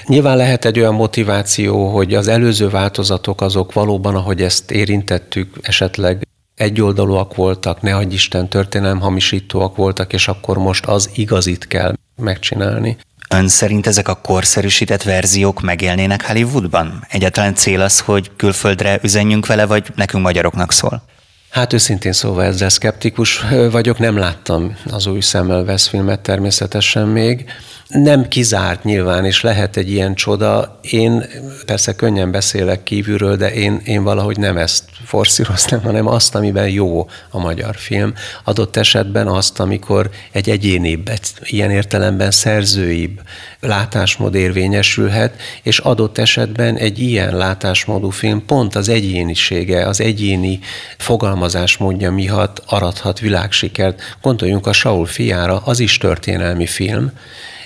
Nyilván 0.05 0.37
lehet 0.37 0.65
egy 0.65 0.79
olyan 0.79 0.93
motiváció, 0.93 1.89
hogy 1.93 2.13
az 2.13 2.27
előző 2.27 2.69
változatok 2.69 3.41
azok 3.41 3.73
valóban, 3.73 4.15
ahogy 4.15 4.41
ezt 4.41 4.71
érintettük, 4.71 5.57
esetleg 5.61 6.27
egyoldalúak 6.55 7.35
voltak, 7.35 7.81
ne 7.81 7.95
adj 7.95 8.13
Isten, 8.13 8.49
történelem 8.49 8.99
hamisítóak 8.99 9.75
voltak, 9.75 10.13
és 10.13 10.27
akkor 10.27 10.57
most 10.57 10.85
az 10.85 11.09
igazit 11.13 11.67
kell 11.67 11.93
megcsinálni. 12.15 12.97
Ön 13.29 13.47
szerint 13.47 13.87
ezek 13.87 14.07
a 14.07 14.15
korszerűsített 14.15 15.03
verziók 15.03 15.61
megélnének 15.61 16.25
Hollywoodban? 16.27 17.05
Egyáltalán 17.09 17.55
cél 17.55 17.81
az, 17.81 17.99
hogy 17.99 18.31
külföldre 18.35 18.99
üzenjünk 19.03 19.45
vele, 19.45 19.65
vagy 19.65 19.87
nekünk 19.95 20.23
magyaroknak 20.23 20.71
szól? 20.71 21.03
Hát 21.49 21.73
őszintén 21.73 22.11
szóval 22.11 22.43
ezzel 22.43 22.69
szkeptikus 22.69 23.41
vagyok, 23.71 23.99
nem 23.99 24.17
láttam 24.17 24.77
az 24.91 25.07
új 25.07 25.19
Vesz 25.65 25.87
filmet 25.87 26.19
természetesen 26.19 27.07
még. 27.07 27.45
Nem 27.91 28.27
kizárt 28.27 28.83
nyilván, 28.83 29.25
és 29.25 29.41
lehet 29.41 29.77
egy 29.77 29.91
ilyen 29.91 30.15
csoda. 30.15 30.79
Én 30.81 31.25
persze 31.65 31.95
könnyen 31.95 32.31
beszélek 32.31 32.83
kívülről, 32.83 33.35
de 33.35 33.53
én, 33.53 33.81
én 33.83 34.03
valahogy 34.03 34.37
nem 34.37 34.57
ezt 34.57 34.83
forszíroznám, 35.05 35.81
hanem 35.81 36.07
azt, 36.07 36.35
amiben 36.35 36.69
jó 36.69 37.09
a 37.29 37.39
magyar 37.39 37.75
film. 37.75 38.13
Adott 38.43 38.75
esetben 38.75 39.27
azt, 39.27 39.59
amikor 39.59 40.09
egy 40.31 40.49
egyénibb, 40.49 41.09
egy 41.09 41.21
ilyen 41.41 41.71
értelemben 41.71 42.31
szerzőibb 42.31 43.21
látásmód 43.59 44.35
érvényesülhet, 44.35 45.35
és 45.63 45.79
adott 45.79 46.17
esetben 46.17 46.77
egy 46.77 46.99
ilyen 46.99 47.37
látásmódú 47.37 48.09
film 48.09 48.45
pont 48.45 48.75
az 48.75 48.89
egyénisége, 48.89 49.87
az 49.87 50.01
egyéni 50.01 50.59
fogalmazásmódja 50.97 52.11
miatt 52.11 52.63
arathat 52.65 53.19
világsikert. 53.19 54.01
Gondoljunk 54.21 54.67
a 54.67 54.73
Saul 54.73 55.05
fiára, 55.05 55.61
az 55.65 55.79
is 55.79 55.97
történelmi 55.97 56.65
film, 56.65 57.11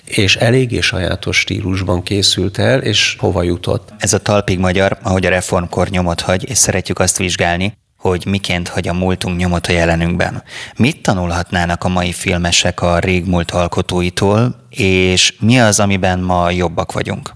és 0.05 0.35
eléggé 0.35 0.79
sajátos 0.79 1.39
stílusban 1.39 2.03
készült 2.03 2.57
el, 2.57 2.79
és 2.79 3.15
hova 3.19 3.43
jutott. 3.43 3.93
Ez 3.97 4.13
a 4.13 4.19
talpig 4.19 4.59
magyar, 4.59 4.97
ahogy 5.01 5.25
a 5.25 5.29
reformkor 5.29 5.89
nyomot 5.89 6.21
hagy, 6.21 6.49
és 6.49 6.57
szeretjük 6.57 6.99
azt 6.99 7.17
vizsgálni, 7.17 7.73
hogy 7.97 8.25
miként 8.25 8.67
hagy 8.67 8.87
a 8.87 8.93
múltunk 8.93 9.37
nyomot 9.37 9.67
a 9.67 9.71
jelenünkben. 9.71 10.43
Mit 10.77 11.01
tanulhatnának 11.01 11.83
a 11.83 11.87
mai 11.87 12.11
filmesek 12.11 12.81
a 12.81 12.99
régmúlt 12.99 13.51
alkotóitól, 13.51 14.67
és 14.69 15.33
mi 15.39 15.59
az, 15.59 15.79
amiben 15.79 16.19
ma 16.19 16.49
jobbak 16.49 16.91
vagyunk? 16.91 17.33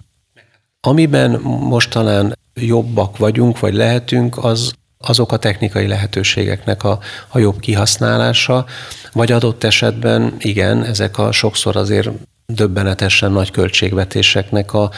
Amiben 0.81 1.39
most 1.41 1.89
talán 1.89 2.37
jobbak 2.53 3.17
vagyunk, 3.17 3.59
vagy 3.59 3.73
lehetünk, 3.73 4.43
az 4.43 4.71
azok 5.05 5.31
a 5.31 5.37
technikai 5.37 5.87
lehetőségeknek 5.87 6.83
a, 6.83 6.99
a 7.27 7.39
jobb 7.39 7.59
kihasználása, 7.59 8.65
vagy 9.13 9.31
adott 9.31 9.63
esetben 9.63 10.35
igen, 10.39 10.83
ezek 10.83 11.17
a 11.17 11.31
sokszor 11.31 11.75
azért 11.75 12.09
döbbenetesen 12.49 13.31
nagy 13.31 13.51
költségvetéseknek 13.51 14.73
a 14.73 14.91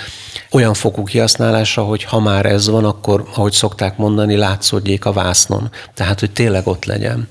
olyan 0.51 0.73
fokú 0.73 1.03
kihasználása, 1.03 1.83
hogy 1.83 2.03
ha 2.03 2.19
már 2.19 2.45
ez 2.45 2.67
van, 2.67 2.85
akkor, 2.85 3.27
ahogy 3.33 3.51
szokták 3.51 3.97
mondani, 3.97 4.35
látszódjék 4.35 5.05
a 5.05 5.11
vásznon. 5.11 5.71
Tehát, 5.93 6.19
hogy 6.19 6.31
tényleg 6.31 6.67
ott 6.67 6.85
legyen 6.85 7.27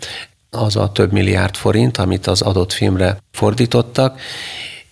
az 0.51 0.77
a 0.77 0.93
több 0.93 1.13
milliárd 1.13 1.57
forint, 1.57 1.97
amit 1.97 2.27
az 2.27 2.41
adott 2.41 2.73
filmre 2.73 3.17
fordítottak, 3.33 4.21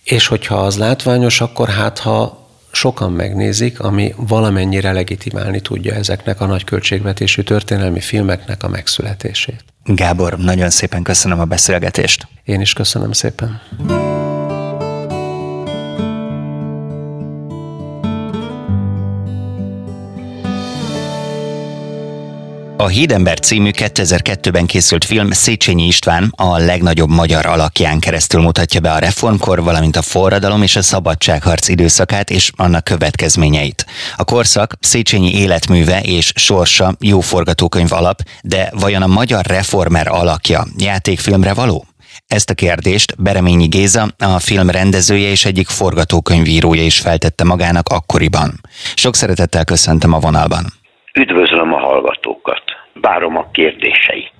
és 0.03 0.27
hogyha 0.27 0.55
az 0.55 0.77
látványos, 0.77 1.41
akkor 1.41 1.69
hát 1.69 1.99
ha 1.99 2.47
sokan 2.71 3.11
megnézik, 3.11 3.79
ami 3.79 4.13
valamennyire 4.17 4.91
legitimálni 4.91 5.59
tudja 5.59 5.93
ezeknek 5.93 6.41
a 6.41 6.45
nagy 6.45 6.63
költségvetésű 6.63 7.41
történelmi 7.41 7.99
filmeknek 7.99 8.63
a 8.63 8.67
megszületését. 8.67 9.63
Gábor, 9.83 10.37
nagyon 10.37 10.69
szépen 10.69 11.03
köszönöm 11.03 11.39
a 11.39 11.45
beszélgetést. 11.45 12.27
Én 12.43 12.61
is 12.61 12.73
köszönöm 12.73 13.11
szépen. 13.11 13.61
A 22.81 22.87
Hídember 22.87 23.39
című 23.39 23.69
2002-ben 23.73 24.65
készült 24.65 25.03
film 25.03 25.31
Széchenyi 25.31 25.85
István 25.85 26.33
a 26.35 26.57
legnagyobb 26.57 27.09
magyar 27.09 27.45
alakján 27.45 27.99
keresztül 27.99 28.41
mutatja 28.41 28.79
be 28.79 28.91
a 28.91 28.99
reformkor, 28.99 29.63
valamint 29.63 29.95
a 29.95 30.01
forradalom 30.01 30.61
és 30.61 30.75
a 30.75 30.81
szabadságharc 30.81 31.67
időszakát 31.67 32.29
és 32.29 32.51
annak 32.55 32.83
következményeit. 32.83 33.85
A 34.17 34.23
korszak 34.23 34.73
Széchenyi 34.79 35.33
életműve 35.33 35.99
és 35.99 36.31
sorsa 36.35 36.93
jó 36.99 37.19
forgatókönyv 37.19 37.93
alap, 37.93 38.19
de 38.43 38.71
vajon 38.79 39.01
a 39.01 39.07
magyar 39.07 39.45
reformer 39.45 40.07
alakja 40.07 40.63
játékfilmre 40.77 41.53
való? 41.53 41.85
Ezt 42.27 42.49
a 42.49 42.53
kérdést 42.53 43.21
Bereményi 43.21 43.67
Géza, 43.67 44.07
a 44.17 44.39
film 44.39 44.69
rendezője 44.69 45.29
és 45.29 45.45
egyik 45.45 45.67
forgatókönyvírója 45.67 46.83
is 46.83 46.99
feltette 46.99 47.43
magának 47.43 47.87
akkoriban. 47.87 48.61
Sok 48.95 49.15
szeretettel 49.15 49.65
köszöntöm 49.65 50.13
a 50.13 50.19
vonalban. 50.19 50.77
Üdvözlöm 51.13 51.73
a 51.73 51.79
hallgatókat 51.79 52.68
várom 53.01 53.37
a 53.37 53.49
kérdéseit. 53.51 54.31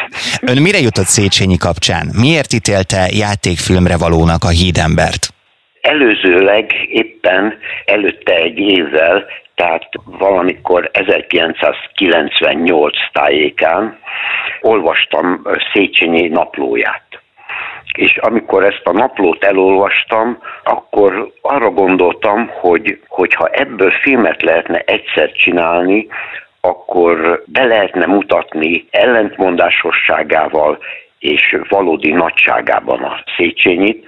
Ön 0.50 0.62
mire 0.62 0.78
jutott 0.78 1.04
Széchenyi 1.04 1.56
kapcsán? 1.56 2.06
Miért 2.20 2.52
ítélte 2.52 3.08
játékfilmre 3.10 3.96
valónak 3.96 4.44
a 4.44 4.48
hídembert? 4.48 5.28
Előzőleg 5.80 6.72
éppen 6.88 7.58
előtte 7.84 8.34
egy 8.34 8.58
évvel, 8.58 9.26
tehát 9.54 9.88
valamikor 10.04 10.90
1998 10.92 12.96
tájékán 13.12 13.98
olvastam 14.60 15.42
Széchenyi 15.72 16.28
naplóját. 16.28 17.04
És 17.92 18.16
amikor 18.16 18.64
ezt 18.64 18.82
a 18.84 18.92
naplót 18.92 19.44
elolvastam, 19.44 20.38
akkor 20.64 21.32
arra 21.40 21.70
gondoltam, 21.70 22.48
hogy 22.48 23.00
hogyha 23.08 23.46
ebből 23.46 23.90
filmet 23.90 24.42
lehetne 24.42 24.78
egyszer 24.78 25.32
csinálni, 25.32 26.06
akkor 26.60 27.42
be 27.46 27.64
lehetne 27.64 28.06
mutatni 28.06 28.86
ellentmondásosságával 28.90 30.78
és 31.18 31.56
valódi 31.68 32.12
nagyságában 32.12 33.02
a 33.02 33.24
Széchenyit, 33.36 34.04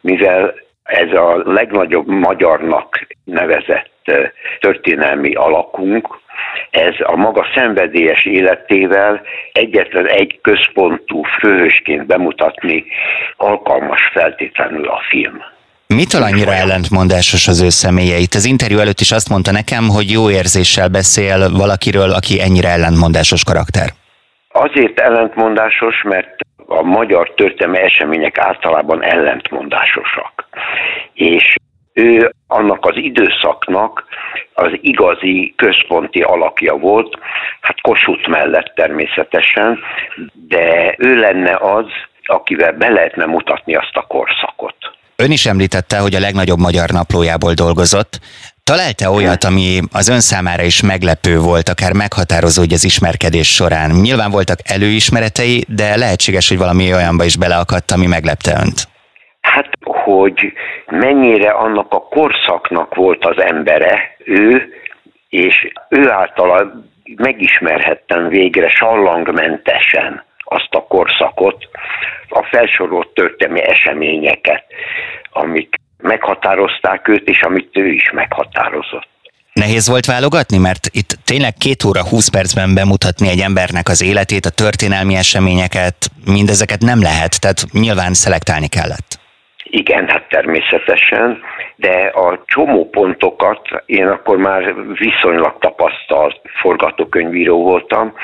mivel 0.00 0.54
ez 0.82 1.12
a 1.12 1.42
legnagyobb 1.44 2.06
magyarnak 2.06 3.06
nevezett 3.24 4.12
történelmi 4.58 5.34
alakunk, 5.34 6.22
ez 6.70 6.94
a 6.98 7.16
maga 7.16 7.46
szenvedélyes 7.54 8.24
életével 8.24 9.22
egyetlen 9.52 10.06
egy 10.06 10.38
központú 10.42 11.22
főhősként 11.22 12.06
bemutatni 12.06 12.84
alkalmas 13.36 14.10
feltétlenül 14.12 14.88
a 14.88 15.00
film. 15.08 15.53
Mitől 15.94 16.22
annyira 16.22 16.52
ellentmondásos 16.52 17.48
az 17.48 17.62
ő 17.62 17.68
személye? 17.68 18.16
Itt 18.16 18.34
az 18.34 18.44
interjú 18.44 18.78
előtt 18.78 19.00
is 19.00 19.12
azt 19.12 19.28
mondta 19.28 19.52
nekem, 19.52 19.84
hogy 19.88 20.10
jó 20.10 20.30
érzéssel 20.30 20.88
beszél 20.88 21.50
valakiről, 21.50 22.10
aki 22.10 22.40
ennyire 22.40 22.68
ellentmondásos 22.68 23.44
karakter. 23.44 23.88
Azért 24.48 25.00
ellentmondásos, 25.00 26.02
mert 26.02 26.36
a 26.66 26.82
magyar 26.82 27.32
történelmi 27.36 27.78
események 27.78 28.38
általában 28.38 29.02
ellentmondásosak. 29.02 30.48
És 31.12 31.54
ő 31.92 32.30
annak 32.46 32.84
az 32.86 32.96
időszaknak 32.96 34.04
az 34.54 34.70
igazi 34.80 35.54
központi 35.56 36.20
alakja 36.20 36.74
volt, 36.74 37.18
hát 37.60 37.80
Kossuth 37.80 38.28
mellett 38.28 38.72
természetesen, 38.74 39.78
de 40.48 40.94
ő 40.98 41.16
lenne 41.20 41.56
az, 41.56 41.86
akivel 42.24 42.72
be 42.72 42.88
lehetne 42.88 43.26
mutatni 43.26 43.74
azt 43.74 43.96
a 43.96 44.06
korszakot. 44.08 44.76
Ön 45.16 45.30
is 45.30 45.46
említette, 45.46 45.98
hogy 45.98 46.14
a 46.14 46.20
legnagyobb 46.20 46.58
magyar 46.58 46.90
naplójából 46.90 47.52
dolgozott. 47.52 48.18
Találta 48.64 49.10
olyat, 49.10 49.44
ami 49.44 49.80
az 49.92 50.08
ön 50.08 50.20
számára 50.20 50.62
is 50.62 50.82
meglepő 50.82 51.38
volt, 51.38 51.68
akár 51.68 51.92
meghatározó 51.92 52.60
hogy 52.60 52.72
az 52.72 52.84
ismerkedés 52.84 53.54
során? 53.54 53.90
Nyilván 53.90 54.30
voltak 54.30 54.58
előismeretei, 54.64 55.64
de 55.68 55.96
lehetséges, 55.96 56.48
hogy 56.48 56.58
valami 56.58 56.94
olyanba 56.94 57.24
is 57.24 57.36
beleakadt, 57.36 57.90
ami 57.90 58.06
meglepte 58.06 58.52
önt. 58.62 58.88
Hát, 59.40 59.68
hogy 59.80 60.52
mennyire 60.86 61.50
annak 61.50 61.92
a 61.92 62.00
korszaknak 62.00 62.94
volt 62.94 63.24
az 63.24 63.42
embere, 63.42 64.16
ő, 64.24 64.68
és 65.28 65.72
ő 65.88 66.10
általa 66.10 66.72
megismerhettem 67.16 68.28
végre 68.28 68.68
sallangmentesen 68.68 70.24
azt 70.44 70.74
a 70.74 70.86
korszakot, 70.88 71.68
a 72.28 72.46
felsorolt 72.50 73.08
történelmi 73.08 73.62
eseményeket, 73.62 74.64
amik 75.30 75.74
meghatározták 75.98 77.08
őt, 77.08 77.28
és 77.28 77.40
amit 77.40 77.76
ő 77.76 77.86
is 77.86 78.10
meghatározott. 78.10 79.08
Nehéz 79.52 79.88
volt 79.88 80.06
válogatni, 80.06 80.58
mert 80.58 80.88
itt 80.92 81.10
tényleg 81.24 81.52
két 81.58 81.84
óra, 81.84 82.08
húsz 82.08 82.28
percben 82.28 82.74
bemutatni 82.74 83.28
egy 83.28 83.40
embernek 83.40 83.88
az 83.88 84.02
életét, 84.02 84.44
a 84.44 84.50
történelmi 84.50 85.14
eseményeket, 85.14 85.96
mindezeket 86.26 86.80
nem 86.80 87.02
lehet, 87.02 87.40
tehát 87.40 87.60
nyilván 87.72 88.12
szelektálni 88.12 88.68
kellett. 88.68 89.10
Igen, 89.64 90.08
hát 90.08 90.28
természetesen, 90.28 91.42
de 91.76 92.10
a 92.14 92.42
csomó 92.46 92.88
pontokat 92.88 93.60
én 93.86 94.06
akkor 94.06 94.36
már 94.36 94.74
viszonylag 94.98 95.58
tapasztalt 95.58 96.40
forgatókönyvíró 96.60 97.62
voltam, 97.62 98.14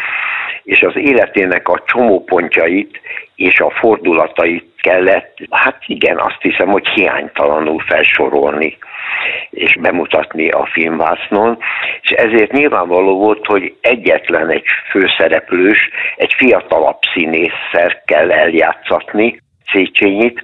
és 0.62 0.82
az 0.82 0.96
életének 0.96 1.68
a 1.68 1.82
csomó 1.86 2.24
pontjait 2.24 3.00
és 3.34 3.60
a 3.60 3.70
fordulatait 3.70 4.64
kellett, 4.76 5.36
hát 5.50 5.82
igen, 5.86 6.18
azt 6.18 6.38
hiszem, 6.40 6.68
hogy 6.68 6.88
hiánytalanul 6.88 7.80
felsorolni 7.86 8.78
és 9.50 9.76
bemutatni 9.80 10.48
a 10.48 10.68
filmvásznon, 10.72 11.58
és 12.02 12.10
ezért 12.10 12.52
nyilvánvaló 12.52 13.16
volt, 13.18 13.46
hogy 13.46 13.74
egyetlen 13.80 14.50
egy 14.50 14.64
főszereplős, 14.90 15.78
egy 16.16 16.34
fiatalabb 16.36 16.98
színésszer 17.14 18.02
kell 18.04 18.32
eljátszatni, 18.32 19.40
Széchenyit, 19.72 20.40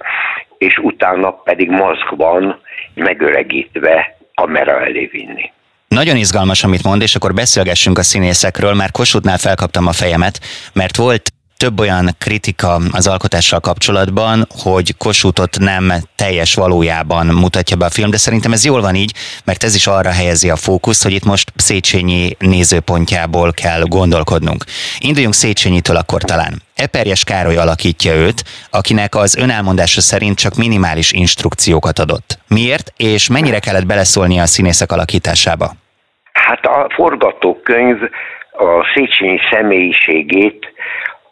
és 0.57 0.77
utána 0.77 1.31
pedig 1.31 1.69
maszkban 1.69 2.61
megöregítve 2.95 4.17
kamera 4.35 4.81
elé 4.81 5.05
vinni. 5.05 5.51
Nagyon 5.87 6.17
izgalmas, 6.17 6.63
amit 6.63 6.83
mond, 6.83 7.01
és 7.01 7.15
akkor 7.15 7.33
beszélgessünk 7.33 7.97
a 7.97 8.03
színészekről, 8.03 8.73
már 8.73 8.91
Kossuthnál 8.91 9.37
felkaptam 9.37 9.87
a 9.87 9.91
fejemet, 9.91 10.39
mert 10.73 10.95
volt 10.95 11.33
több 11.57 11.79
olyan 11.79 12.09
kritika 12.19 12.77
az 12.91 13.07
alkotással 13.07 13.59
kapcsolatban, 13.59 14.47
hogy 14.63 14.97
Kossuthot 14.97 15.59
nem 15.59 15.91
teljes 16.15 16.55
valójában 16.55 17.25
mutatja 17.25 17.77
be 17.77 17.85
a 17.85 17.89
film, 17.89 18.09
de 18.09 18.17
szerintem 18.17 18.51
ez 18.51 18.65
jól 18.65 18.81
van 18.81 18.95
így, 18.95 19.11
mert 19.45 19.63
ez 19.63 19.75
is 19.75 19.87
arra 19.87 20.11
helyezi 20.11 20.49
a 20.49 20.55
fókuszt, 20.55 21.03
hogy 21.03 21.13
itt 21.13 21.25
most 21.25 21.51
Széchenyi 21.55 22.35
nézőpontjából 22.39 23.51
kell 23.51 23.81
gondolkodnunk. 23.81 24.63
Induljunk 24.99 25.33
Széchenyitől 25.33 25.95
akkor 25.95 26.21
talán. 26.21 26.53
Eperjes 26.75 27.23
Károly 27.23 27.57
alakítja 27.57 28.13
őt, 28.15 28.43
akinek 28.69 29.15
az 29.15 29.37
önelmondása 29.37 30.01
szerint 30.01 30.37
csak 30.37 30.55
minimális 30.55 31.11
instrukciókat 31.11 31.99
adott. 31.99 32.39
Miért, 32.47 32.93
és 32.97 33.29
mennyire 33.29 33.59
kellett 33.59 33.85
beleszólnia 33.85 34.41
a 34.41 34.45
színészek 34.45 34.91
alakításába? 34.91 35.71
Hát 36.31 36.65
a 36.65 36.87
forgatókönyv 36.95 37.97
a 38.51 38.91
Széchenyi 38.93 39.39
személyiségét 39.51 40.65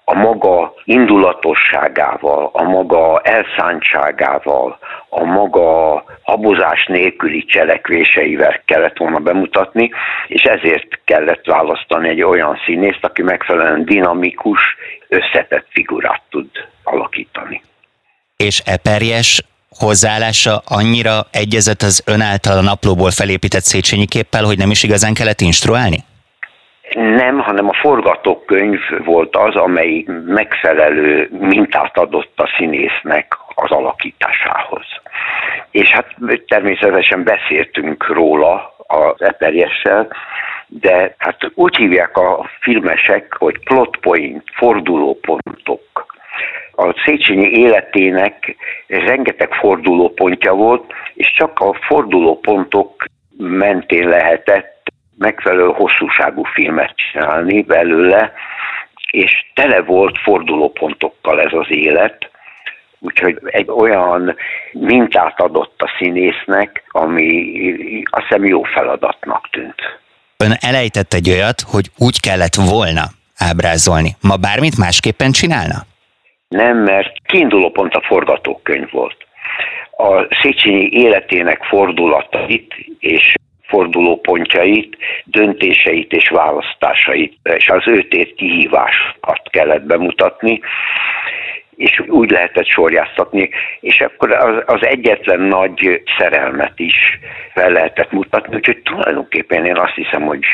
a 0.07 0.13
maga 0.13 0.73
indulatosságával, 0.83 2.49
a 2.53 2.63
maga 2.63 3.21
elszántságával, 3.21 4.77
a 5.09 5.23
maga 5.23 6.03
habozás 6.21 6.85
nélküli 6.85 7.45
cselekvéseivel 7.45 8.61
kellett 8.65 8.97
volna 8.97 9.19
bemutatni, 9.19 9.91
és 10.27 10.41
ezért 10.41 10.99
kellett 11.03 11.45
választani 11.45 12.09
egy 12.09 12.21
olyan 12.21 12.57
színészt, 12.65 13.03
aki 13.03 13.21
megfelelően 13.21 13.85
dinamikus, 13.85 14.59
összetett 15.07 15.65
figurát 15.69 16.21
tud 16.29 16.49
alakítani. 16.83 17.61
És 18.37 18.61
Eperjes 18.65 19.43
hozzáállása 19.69 20.61
annyira 20.65 21.25
egyezett 21.31 21.81
az 21.81 22.03
ön 22.05 22.21
által 22.21 22.57
a 22.57 22.61
naplóból 22.61 23.11
felépített 23.11 23.63
Széchenyi 23.63 24.05
képpel, 24.05 24.43
hogy 24.43 24.57
nem 24.57 24.71
is 24.71 24.83
igazán 24.83 25.13
kellett 25.13 25.41
instruálni? 25.41 26.03
Nem, 26.95 27.39
hanem 27.39 27.69
a 27.69 27.73
forgatókönyv 27.73 28.79
volt 29.03 29.35
az, 29.35 29.55
amely 29.55 30.05
megfelelő 30.25 31.29
mintát 31.39 31.97
adott 31.97 32.39
a 32.39 32.53
színésznek 32.57 33.37
az 33.55 33.71
alakításához. 33.71 34.85
És 35.71 35.89
hát 35.89 36.15
természetesen 36.47 37.23
beszéltünk 37.23 38.07
róla 38.07 38.75
az 38.87 39.21
Eperjessel, 39.21 40.07
de 40.67 41.15
hát 41.17 41.37
úgy 41.53 41.75
hívják 41.75 42.17
a 42.17 42.49
filmesek, 42.59 43.35
hogy 43.37 43.59
plot 43.63 43.97
point, 43.97 44.43
fordulópontok. 44.53 46.05
A 46.75 47.01
Széchenyi 47.05 47.47
életének 47.47 48.55
rengeteg 48.87 49.53
fordulópontja 49.53 50.53
volt, 50.53 50.93
és 51.13 51.33
csak 51.37 51.59
a 51.59 51.73
fordulópontok 51.73 53.05
mentén 53.37 54.07
lehetett 54.07 54.74
megfelelő 55.17 55.65
hosszúságú 55.65 56.43
filmet 56.43 56.93
csinálni 56.95 57.61
belőle, 57.61 58.33
és 59.11 59.31
tele 59.53 59.81
volt 59.81 60.17
fordulópontokkal 60.17 61.41
ez 61.41 61.53
az 61.53 61.67
élet, 61.69 62.29
úgyhogy 62.99 63.37
egy 63.45 63.69
olyan 63.69 64.35
mintát 64.71 65.39
adott 65.39 65.81
a 65.81 65.91
színésznek, 65.97 66.83
ami 66.87 68.03
azt 68.09 68.27
hiszem 68.27 68.45
jó 68.45 68.63
feladatnak 68.63 69.49
tűnt. 69.51 69.81
Ön 70.37 70.51
elejtett 70.59 71.13
egy 71.13 71.29
olyat, 71.29 71.61
hogy 71.61 71.85
úgy 71.97 72.19
kellett 72.19 72.55
volna 72.55 73.03
ábrázolni. 73.37 74.09
Ma 74.21 74.35
bármit 74.35 74.77
másképpen 74.77 75.31
csinálna? 75.31 75.75
Nem, 76.47 76.77
mert 76.77 77.11
kiinduló 77.25 77.69
pont 77.71 77.93
a 77.93 78.01
forgatókönyv 78.01 78.91
volt. 78.91 79.17
A 79.97 80.35
Széchenyi 80.41 80.89
életének 80.91 81.63
fordulatait 81.63 82.73
és 82.99 83.33
fordulópontjait, 83.67 84.97
döntéseit 85.23 86.11
és 86.11 86.29
választásait, 86.29 87.37
és 87.43 87.67
az 87.67 87.87
őtét 87.87 88.35
kihívásokat 88.35 89.41
kellett 89.49 89.83
bemutatni, 89.83 90.59
és 91.75 92.01
úgy 92.07 92.29
lehetett 92.29 92.67
sorjáztatni, 92.67 93.49
és 93.79 93.99
akkor 93.99 94.31
az, 94.31 94.63
az 94.65 94.85
egyetlen 94.85 95.39
nagy 95.39 96.01
szerelmet 96.17 96.73
is 96.75 96.95
fel 97.53 97.71
lehetett 97.71 98.11
mutatni, 98.11 98.55
úgyhogy 98.55 98.77
tulajdonképpen 98.77 99.65
én 99.65 99.77
azt 99.77 99.95
hiszem, 99.95 100.21
hogy 100.21 100.45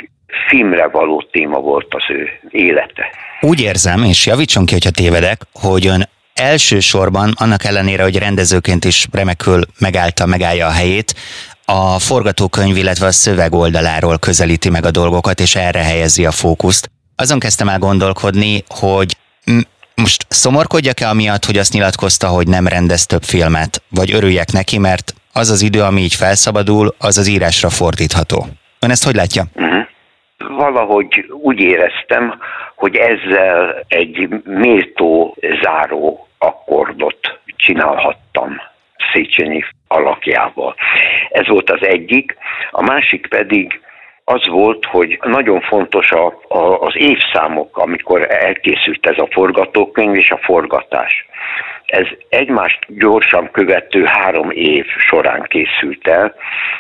filmre 0.48 0.88
való 0.88 1.24
téma 1.32 1.60
volt 1.60 1.94
az 1.94 2.04
ő 2.10 2.30
élete. 2.50 3.10
Úgy 3.42 3.62
érzem, 3.62 4.04
és 4.04 4.26
javítson 4.26 4.66
ki, 4.66 4.74
hogyha 4.74 4.92
tévedek, 4.92 5.42
hogy 5.54 5.88
ön 5.88 6.10
elsősorban, 6.34 7.34
annak 7.36 7.64
ellenére, 7.64 8.04
hogy 8.04 8.18
rendezőként 8.18 8.86
is 8.86 9.08
remekül 9.12 9.62
megállta, 9.80 10.26
megállja 10.26 10.68
a 10.68 10.72
helyét, 10.72 11.14
a 11.74 12.00
forgatókönyv, 12.00 12.78
illetve 12.78 13.06
a 13.06 13.12
szöveg 13.12 13.54
oldaláról 13.54 14.18
közelíti 14.18 14.70
meg 14.70 14.86
a 14.86 14.92
dolgokat, 14.92 15.40
és 15.40 15.56
erre 15.56 15.84
helyezi 15.84 16.26
a 16.26 16.32
fókuszt. 16.32 16.90
Azon 17.16 17.40
kezdtem 17.40 17.70
el 17.70 17.80
gondolkodni, 17.80 18.64
hogy 18.68 19.16
most 19.96 20.26
szomorkodjak-e 20.30 21.10
amiatt, 21.10 21.46
hogy 21.46 21.58
azt 21.58 21.74
nyilatkozta, 21.74 22.28
hogy 22.28 22.48
nem 22.48 22.68
rendez 22.68 23.06
több 23.06 23.24
filmet, 23.24 23.82
vagy 23.90 24.14
örüljek 24.14 24.52
neki, 24.52 24.78
mert 24.80 25.14
az 25.34 25.50
az 25.50 25.62
idő, 25.62 25.82
ami 25.82 26.02
így 26.02 26.14
felszabadul, 26.14 26.96
az 27.00 27.18
az 27.18 27.28
írásra 27.28 27.70
fordítható. 27.70 28.46
Ön 28.80 28.90
ezt 28.90 29.06
hogy 29.06 29.16
látja? 29.16 29.44
Uh-huh. 29.56 29.86
Valahogy 30.58 31.26
úgy 31.42 31.60
éreztem, 31.60 32.40
hogy 32.76 32.96
ezzel 32.96 33.84
egy 33.88 34.28
méltó 34.44 35.38
záró 35.64 36.28
akkordot 36.38 37.40
csinálhattam 37.56 38.62
Széchenyi 39.14 39.64
alakjával. 39.88 40.76
Ez 41.32 41.48
volt 41.48 41.70
az 41.70 41.86
egyik. 41.86 42.36
A 42.72 42.82
másik 42.82 43.28
pedig 43.28 43.82
az 44.24 44.48
volt, 44.48 44.86
hogy 44.86 45.20
nagyon 45.22 45.62
fontos 45.62 46.12
a, 46.12 46.26
a, 46.48 46.80
az 46.80 46.94
évszámok, 46.96 47.78
amikor 47.78 48.32
elkészült 48.32 49.06
ez 49.06 49.18
a 49.18 49.28
forgatókönyv 49.32 50.16
és 50.16 50.32
a 50.32 50.38
forgatás. 50.38 51.26
Ez 51.86 52.08
egymást 52.30 52.80
gyorsan 52.88 53.52
követő 53.52 54.04
három 54.04 54.50
év 54.50 54.86
során 54.86 55.46
készült 55.48 56.08
el. 56.08 56.36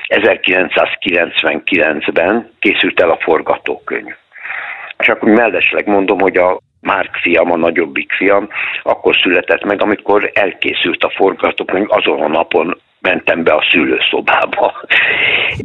1999-ben 0.07 2.51
készült 2.59 3.01
el 3.01 3.09
a 3.09 3.19
forgatókönyv. 3.21 4.15
Csak 4.97 5.23
úgy 5.23 5.31
mellesleg 5.31 5.87
mondom, 5.87 6.19
hogy 6.19 6.37
a 6.37 6.59
Márk 6.81 7.15
fiam, 7.15 7.51
a 7.51 7.57
nagyobbik 7.57 8.11
fiam, 8.11 8.49
akkor 8.83 9.15
született 9.15 9.63
meg, 9.63 9.81
amikor 9.81 10.31
elkészült 10.33 11.03
a 11.03 11.09
forgatókönyv 11.09 11.91
azon 11.91 12.21
a 12.21 12.27
napon, 12.27 12.81
mentem 13.01 13.43
be 13.43 13.53
a 13.53 13.67
szülőszobába. 13.71 14.81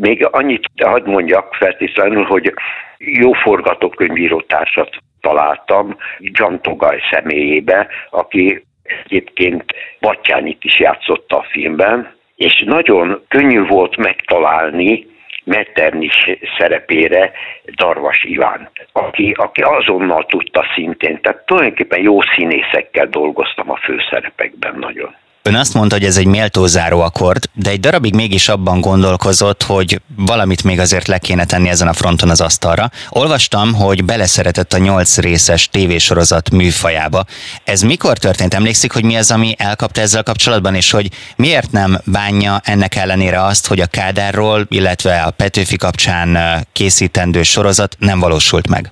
Még 0.00 0.28
annyit 0.30 0.68
hadd 0.84 1.08
mondjak 1.08 1.54
feltétlenül, 1.54 2.24
hogy 2.24 2.52
jó 2.98 3.32
forgatókönyvíró 3.32 4.40
társat 4.40 4.96
találtam 5.20 5.96
John 6.18 6.54
Togaj 6.60 7.00
személyébe, 7.10 7.88
aki 8.10 8.64
egyébként 9.04 9.64
Batyányit 10.00 10.64
is 10.64 10.78
játszotta 10.78 11.36
a 11.36 11.46
filmben, 11.50 12.14
és 12.36 12.62
nagyon 12.66 13.24
könnyű 13.28 13.66
volt 13.66 13.96
megtalálni 13.96 15.06
Metternich 15.44 16.38
szerepére 16.58 17.32
Darvas 17.76 18.24
Ivánt, 18.24 18.70
aki, 18.92 19.34
aki 19.36 19.60
azonnal 19.62 20.26
tudta 20.26 20.64
szintén, 20.74 21.20
tehát 21.20 21.46
tulajdonképpen 21.46 22.02
jó 22.02 22.20
színészekkel 22.20 23.06
dolgoztam 23.06 23.70
a 23.70 23.76
főszerepekben 23.76 24.78
nagyon. 24.78 25.14
Ön 25.46 25.54
azt 25.54 25.74
mondta, 25.74 25.94
hogy 25.94 26.04
ez 26.04 26.16
egy 26.16 26.26
méltó 26.26 26.66
záró 26.66 27.00
akkord, 27.00 27.44
de 27.52 27.70
egy 27.70 27.80
darabig 27.80 28.14
mégis 28.14 28.48
abban 28.48 28.80
gondolkozott, 28.80 29.62
hogy 29.62 30.00
valamit 30.16 30.64
még 30.64 30.78
azért 30.78 31.06
le 31.06 31.18
kéne 31.18 31.44
tenni 31.44 31.68
ezen 31.68 31.88
a 31.88 31.92
fronton 31.92 32.30
az 32.30 32.40
asztalra. 32.40 32.90
Olvastam, 33.10 33.74
hogy 33.74 34.04
beleszeretett 34.04 34.72
a 34.72 34.78
nyolc 34.78 35.18
részes 35.18 35.68
tévésorozat 35.68 36.50
műfajába. 36.50 37.24
Ez 37.64 37.82
mikor 37.82 38.18
történt? 38.18 38.54
Emlékszik, 38.54 38.92
hogy 38.92 39.04
mi 39.04 39.16
az, 39.16 39.30
ami 39.30 39.54
elkapta 39.58 40.00
ezzel 40.00 40.22
kapcsolatban, 40.22 40.74
és 40.74 40.90
hogy 40.90 41.08
miért 41.36 41.72
nem 41.72 41.98
bánja 42.04 42.60
ennek 42.64 42.94
ellenére 42.94 43.42
azt, 43.42 43.66
hogy 43.66 43.80
a 43.80 43.86
Kádárról, 43.86 44.66
illetve 44.68 45.20
a 45.20 45.30
Petőfi 45.30 45.76
kapcsán 45.76 46.38
készítendő 46.72 47.42
sorozat 47.42 47.96
nem 47.98 48.20
valósult 48.20 48.68
meg? 48.68 48.90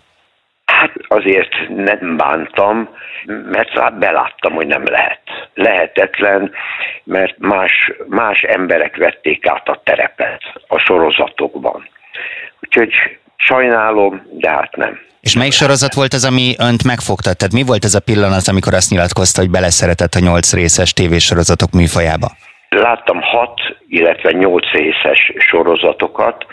Hát 0.64 0.92
azért 1.08 1.52
nem 1.76 2.16
bántam, 2.16 2.88
mert 3.26 3.78
hát 3.78 3.98
beláttam, 3.98 4.52
hogy 4.52 4.66
nem 4.66 4.84
lehet. 4.84 5.20
Lehetetlen, 5.54 6.52
mert 7.04 7.38
más, 7.38 7.92
más 8.06 8.40
emberek 8.42 8.96
vették 8.96 9.46
át 9.46 9.68
a 9.68 9.80
terepet 9.84 10.42
a 10.68 10.78
sorozatokban. 10.78 11.88
Úgyhogy 12.60 12.92
sajnálom, 13.36 14.22
de 14.30 14.50
hát 14.50 14.76
nem. 14.76 15.00
És 15.20 15.36
melyik 15.36 15.52
sorozat 15.52 15.94
volt 15.94 16.12
az, 16.12 16.24
ami 16.24 16.54
önt 16.58 16.84
megfogta? 16.84 17.34
Tehát 17.34 17.54
mi 17.54 17.62
volt 17.62 17.84
ez 17.84 17.94
a 17.94 18.00
pillanat, 18.00 18.48
amikor 18.48 18.74
azt 18.74 18.90
nyilatkozta, 18.90 19.40
hogy 19.40 19.50
beleszeretett 19.50 20.14
a 20.14 20.18
nyolc 20.20 20.52
részes 20.52 20.92
tévésorozatok 20.92 21.70
műfajába? 21.70 22.30
Láttam 22.74 23.20
hat, 23.20 23.60
illetve 23.88 24.30
nyolc 24.30 24.70
részes 24.70 25.32
sorozatokat, 25.38 26.46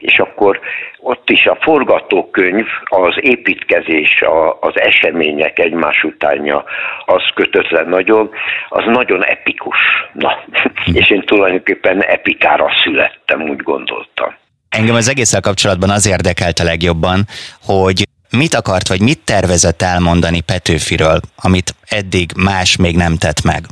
és 0.00 0.18
akkor 0.18 0.60
ott 0.98 1.30
is 1.30 1.46
a 1.46 1.58
forgatókönyv, 1.60 2.66
az 2.84 3.14
építkezés, 3.20 4.22
a, 4.22 4.58
az 4.60 4.80
események 4.80 5.58
egymás 5.58 6.02
utánja, 6.02 6.64
az 7.06 7.22
kötötlen 7.34 7.88
nagyon, 7.88 8.30
az 8.68 8.84
nagyon 8.86 9.24
epikus. 9.24 9.76
Na, 10.12 10.44
és 10.92 11.10
én 11.10 11.22
tulajdonképpen 11.22 12.02
epikára 12.02 12.68
születtem, 12.84 13.42
úgy 13.42 13.62
gondoltam. 13.62 14.34
Engem 14.68 14.94
az 14.94 15.08
egésszel 15.08 15.40
kapcsolatban 15.40 15.90
az 15.90 16.08
érdekelt 16.08 16.58
a 16.58 16.64
legjobban, 16.64 17.24
hogy 17.62 18.02
mit 18.30 18.54
akart, 18.54 18.88
vagy 18.88 19.00
mit 19.00 19.24
tervezett 19.24 19.82
elmondani 19.82 20.40
Petőfiről, 20.40 21.20
amit 21.36 21.74
eddig 21.88 22.30
más 22.36 22.76
még 22.76 22.96
nem 22.96 23.16
tett 23.16 23.42
meg? 23.44 23.64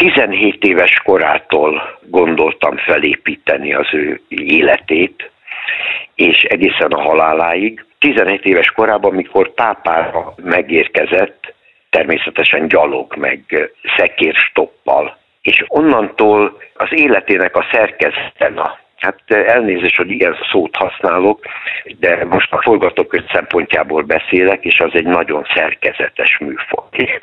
17 0.00 0.64
éves 0.64 1.00
korától 1.04 1.98
gondoltam 2.10 2.76
felépíteni 2.76 3.74
az 3.74 3.86
ő 3.92 4.20
életét, 4.28 5.30
és 6.14 6.42
egészen 6.42 6.90
a 6.90 7.00
haláláig. 7.00 7.84
17 7.98 8.44
éves 8.44 8.70
korában, 8.70 9.14
mikor 9.14 9.52
tápára 9.54 10.34
megérkezett, 10.36 11.54
természetesen 11.90 12.68
gyalog, 12.68 13.16
meg 13.16 13.70
szekérstoppal, 13.96 15.16
és 15.42 15.64
onnantól 15.66 16.58
az 16.74 16.88
életének 16.90 17.56
a 17.56 17.66
szerkezete, 17.72 18.48
Hát 19.00 19.20
elnézést, 19.26 19.96
hogy 19.96 20.10
ilyen 20.10 20.36
szót 20.50 20.76
használok, 20.76 21.44
de 21.98 22.24
most 22.24 22.52
a 22.52 22.62
forgatókönyv 22.62 23.24
szempontjából 23.32 24.02
beszélek, 24.02 24.64
és 24.64 24.78
az 24.78 24.90
egy 24.92 25.06
nagyon 25.06 25.46
szerkezetes 25.54 26.38
műfaj. 26.38 26.84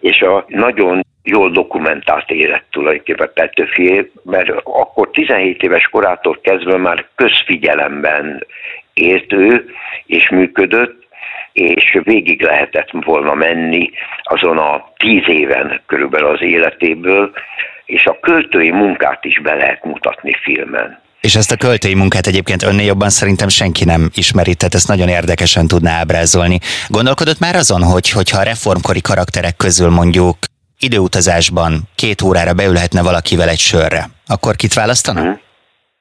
És 0.00 0.20
a 0.20 0.44
nagyon 0.48 1.04
jól 1.22 1.50
dokumentált 1.50 2.30
élet 2.30 2.64
tulajdonképpen 2.70 3.30
Petőfi, 3.34 4.10
mert 4.24 4.50
akkor 4.64 5.10
17 5.10 5.62
éves 5.62 5.88
korától 5.88 6.38
kezdve 6.42 6.76
már 6.76 7.06
közfigyelemben 7.14 8.46
ért 8.94 9.32
ő, 9.32 9.64
és 10.06 10.28
működött, 10.28 11.07
és 11.58 11.98
végig 12.02 12.42
lehetett 12.42 12.88
volna 12.90 13.34
menni 13.34 13.90
azon 14.22 14.58
a 14.58 14.92
tíz 14.96 15.22
éven 15.26 15.80
körülbelül 15.86 16.28
az 16.28 16.42
életéből, 16.42 17.30
és 17.84 18.04
a 18.04 18.18
költői 18.20 18.70
munkát 18.70 19.24
is 19.24 19.40
be 19.40 19.54
lehet 19.54 19.84
mutatni 19.84 20.32
filmen. 20.42 21.00
És 21.20 21.34
ezt 21.36 21.52
a 21.52 21.56
költői 21.56 21.94
munkát 21.94 22.26
egyébként 22.26 22.62
önnél 22.62 22.86
jobban 22.86 23.10
szerintem 23.10 23.48
senki 23.48 23.84
nem 23.84 24.08
ismeri, 24.14 24.54
tehát 24.54 24.74
ezt 24.74 24.88
nagyon 24.88 25.08
érdekesen 25.08 25.66
tudná 25.66 25.98
ábrázolni. 25.98 26.58
Gondolkodott 26.88 27.38
már 27.38 27.54
azon, 27.54 27.82
hogy 27.82 28.10
hogyha 28.10 28.40
a 28.40 28.42
reformkori 28.42 29.00
karakterek 29.00 29.56
közül 29.56 29.90
mondjuk 29.90 30.36
időutazásban 30.80 31.82
két 31.94 32.22
órára 32.22 32.52
beülhetne 32.52 33.02
valakivel 33.02 33.48
egy 33.48 33.58
sörre, 33.58 34.04
akkor 34.26 34.56
kit 34.56 34.74
választana? 34.74 35.20
Uh-huh. 35.20 35.38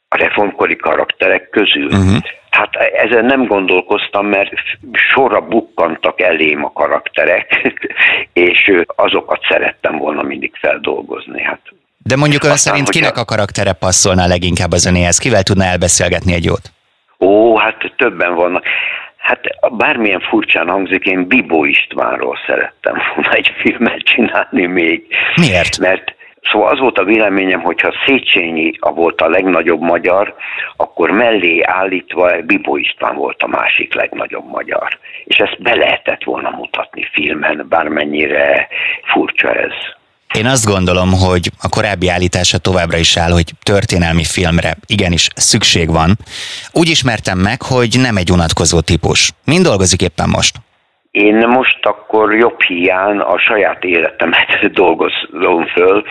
A 0.10 0.18
reformkori 0.18 0.76
karakterek 0.76 1.50
közül? 1.50 1.86
Uh-huh. 1.86 2.24
Hát 2.50 2.76
ezen 2.76 3.26
nem 3.26 3.46
gondolkoztam, 3.46 4.26
mert 4.26 4.52
sorra 5.14 5.42
bukkantak 5.42 6.22
elém 6.22 6.66
a 6.66 6.72
karakterek, 6.72 7.74
és 8.34 8.72
azokat 8.86 9.40
szerettem 9.50 9.98
volna 9.98 10.22
mindig 10.22 10.56
feldolgozni. 10.56 11.42
Hát 11.42 11.62
de 12.08 12.16
mondjuk 12.16 12.44
ön 12.44 12.52
Aztán, 12.52 12.74
szerint 12.74 12.90
kinek 12.90 13.18
a 13.18 13.26
karaktere 13.26 13.74
passzolna 13.74 14.28
leginkább 14.28 14.72
az 14.72 14.86
önéhez? 14.86 15.18
Kivel 15.18 15.44
tudna 15.44 15.64
elbeszélgetni 15.64 16.34
egy 16.34 16.46
jót? 16.46 16.72
Ó, 17.20 17.58
hát 17.58 17.94
többen 17.98 18.36
vannak. 18.36 18.64
Hát 19.18 19.40
bármilyen 19.72 20.20
furcsán 20.20 20.68
hangzik, 20.68 21.06
én 21.06 21.28
Bibó 21.28 21.66
Istvánról 21.66 22.38
szerettem 22.46 22.96
volna 23.16 23.32
egy 23.32 23.52
filmet 23.62 24.00
csinálni 24.00 24.66
még. 24.66 25.08
Miért? 25.36 25.78
Mert 25.78 26.16
Szóval 26.52 26.70
az 26.70 26.80
volt 26.80 26.98
a 26.98 27.04
véleményem, 27.04 27.62
hogyha 27.62 27.94
Széchenyi 28.06 28.72
a 28.80 28.92
volt 28.92 29.22
a 29.22 29.30
legnagyobb 29.30 29.82
magyar, 29.82 30.36
akkor 30.76 31.10
mellé 31.10 31.62
állítva 31.62 32.32
Bibó 32.46 32.78
István 32.78 33.16
volt 33.16 33.42
a 33.42 33.48
másik 33.48 33.94
legnagyobb 33.94 34.50
magyar. 34.50 35.00
És 35.24 35.38
ezt 35.38 35.62
be 35.62 35.76
lehetett 35.76 36.24
volna 36.24 36.50
mutatni 36.50 37.08
filmen, 37.12 37.66
bármennyire 37.70 38.68
furcsa 39.14 39.54
ez. 39.54 39.74
Én 40.34 40.46
azt 40.46 40.66
gondolom, 40.66 41.12
hogy 41.12 41.52
a 41.62 41.70
korábbi 41.70 42.08
állítása 42.08 42.58
továbbra 42.58 42.98
is 42.98 43.18
áll, 43.18 43.32
hogy 43.32 43.52
történelmi 43.64 44.24
filmre 44.24 44.76
igenis 44.86 45.30
szükség 45.36 45.92
van. 45.92 46.18
Úgy 46.72 46.90
ismertem 46.90 47.40
meg, 47.40 47.62
hogy 47.62 47.96
nem 48.00 48.18
egy 48.18 48.32
unatkozó 48.32 48.80
típus. 48.80 49.32
Mind 49.46 49.64
dolgozik 49.64 50.02
éppen 50.02 50.30
most? 50.30 50.56
Én 51.12 51.48
most 51.48 51.86
akkor 51.86 52.36
jobb 52.36 52.62
hiány 52.62 53.18
a 53.18 53.38
saját 53.38 53.84
életemet 53.84 54.70
dolgozom 54.84 55.66
föl, 55.66 56.04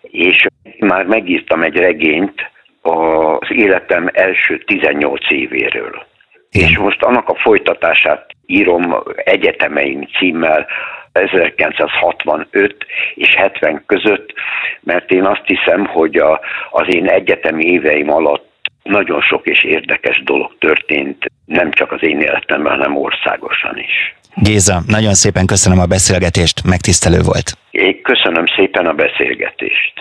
és 0.00 0.46
már 0.78 1.06
megírtam 1.06 1.62
egy 1.62 1.76
regényt 1.76 2.50
az 2.82 3.48
életem 3.48 4.08
első 4.12 4.58
18 4.58 5.30
évéről. 5.30 6.06
Igen. 6.50 6.68
És 6.68 6.78
most 6.78 7.02
annak 7.02 7.28
a 7.28 7.34
folytatását 7.34 8.26
írom 8.46 9.02
egyetemeim 9.16 10.06
címmel, 10.18 10.66
1965 11.12 12.76
és 13.14 13.34
70 13.34 13.82
között, 13.86 14.32
mert 14.80 15.10
én 15.10 15.24
azt 15.24 15.44
hiszem, 15.44 15.86
hogy 15.86 16.16
a, 16.16 16.40
az 16.70 16.94
én 16.94 17.08
egyetemi 17.08 17.64
éveim 17.64 18.10
alatt 18.10 18.47
nagyon 18.88 19.20
sok 19.20 19.46
és 19.46 19.64
érdekes 19.64 20.22
dolog 20.24 20.58
történt, 20.58 21.24
nem 21.44 21.70
csak 21.70 21.92
az 21.92 22.02
én 22.02 22.20
életemben, 22.20 22.72
hanem 22.72 22.96
országosan 22.96 23.78
is. 23.78 24.16
Géza, 24.34 24.82
nagyon 24.86 25.14
szépen 25.14 25.46
köszönöm 25.46 25.78
a 25.78 25.86
beszélgetést, 25.86 26.64
megtisztelő 26.64 27.20
volt. 27.22 27.52
Én 27.70 28.02
köszönöm 28.02 28.44
szépen 28.56 28.86
a 28.86 28.92
beszélgetést. 28.92 29.92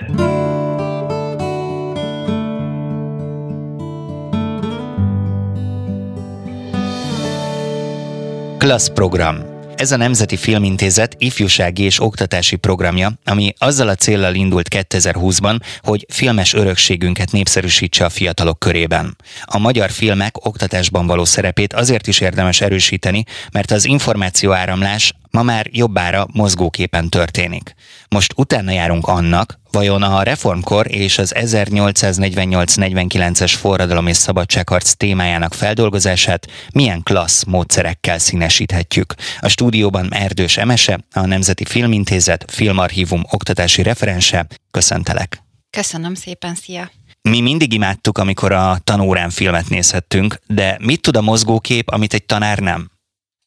Klassz 8.58 8.94
program 8.94 9.57
ez 9.78 9.92
a 9.92 9.98
Nemzeti 9.98 10.36
Filmintézet 10.36 11.16
ifjúsági 11.18 11.84
és 11.84 12.02
oktatási 12.02 12.56
programja, 12.56 13.12
ami 13.24 13.54
azzal 13.58 13.88
a 13.88 13.96
céllal 13.96 14.36
indult 14.36 14.68
2020-ban, 14.76 15.60
hogy 15.82 16.06
filmes 16.10 16.54
örökségünket 16.54 17.32
népszerűsítse 17.32 18.06
a 18.06 18.10
fiatalok 18.10 18.60
körében. 18.60 19.18
A 19.46 19.58
magyar 19.58 19.92
filmek 19.92 20.46
oktatásban 20.46 21.08
való 21.08 21.26
szerepét 21.26 21.74
azért 21.74 22.08
is 22.08 22.20
érdemes 22.20 22.62
erősíteni, 22.62 23.24
mert 23.52 23.72
az 23.72 23.86
információáramlás 23.86 25.14
ma 25.32 25.44
már 25.44 25.68
jobbára 25.72 26.28
mozgóképen 26.34 27.10
történik. 27.10 27.76
Most 28.10 28.34
utána 28.36 28.72
járunk 28.72 29.08
annak, 29.08 29.60
vajon 29.72 30.02
a 30.02 30.24
reformkor 30.24 30.92
és 30.92 31.18
az 31.18 31.34
1848-49-es 31.38 33.54
forradalom 33.58 34.08
és 34.08 34.18
szabadságharc 34.18 34.92
témájának 34.92 35.54
feldolgozását 35.54 36.48
milyen 36.74 37.04
klassz 37.04 37.44
módszerekkel 37.44 38.18
színesíthetjük. 38.18 39.14
A 39.40 39.48
stúdióban 39.48 40.14
Erdős 40.14 40.58
Emese, 40.58 41.00
a 41.12 41.26
Nemzeti 41.26 41.66
Filmintézet 41.66 42.46
Filmarchívum 42.48 43.24
oktatási 43.30 43.82
referense. 43.82 44.48
Köszöntelek! 44.72 45.42
Köszönöm 45.70 46.14
szépen, 46.14 46.56
szia! 46.56 46.92
Mi 47.22 47.42
mindig 47.42 47.74
imádtuk, 47.74 48.18
amikor 48.18 48.52
a 48.52 48.78
tanórán 48.84 49.30
filmet 49.30 49.70
nézhettünk, 49.70 50.40
de 50.48 50.78
mit 50.82 51.02
tud 51.02 51.16
a 51.16 51.22
mozgókép, 51.22 51.90
amit 51.90 52.14
egy 52.14 52.26
tanár 52.26 52.60
nem? 52.60 52.92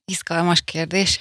Izgalmas 0.05 0.63
kérdés. 0.65 1.21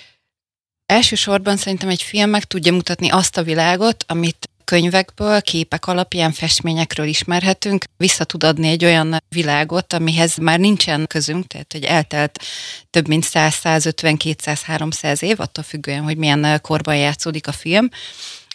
Elsősorban 0.89 1.57
szerintem 1.57 1.89
egy 1.89 2.01
film 2.01 2.29
meg 2.29 2.43
tudja 2.43 2.73
mutatni 2.73 3.09
azt 3.09 3.37
a 3.37 3.43
világot, 3.43 4.03
amit 4.07 4.49
könyvekből, 4.63 5.41
képek 5.41 5.87
alapján, 5.87 6.31
festményekről 6.31 7.07
ismerhetünk, 7.07 7.83
vissza 7.97 8.23
tud 8.23 8.43
adni 8.43 8.67
egy 8.67 8.85
olyan 8.85 9.23
világot, 9.29 9.93
amihez 9.93 10.37
már 10.37 10.59
nincsen 10.59 11.07
közünk, 11.07 11.47
tehát 11.47 11.71
hogy 11.71 11.83
eltelt 11.83 12.39
több 12.89 13.07
mint 13.07 13.23
100, 13.23 13.53
150, 13.53 14.17
200, 14.17 14.61
300 14.61 15.23
év, 15.23 15.39
attól 15.39 15.63
függően, 15.63 16.03
hogy 16.03 16.17
milyen 16.17 16.59
korban 16.61 16.95
játszódik 16.95 17.47
a 17.47 17.51
film, 17.51 17.89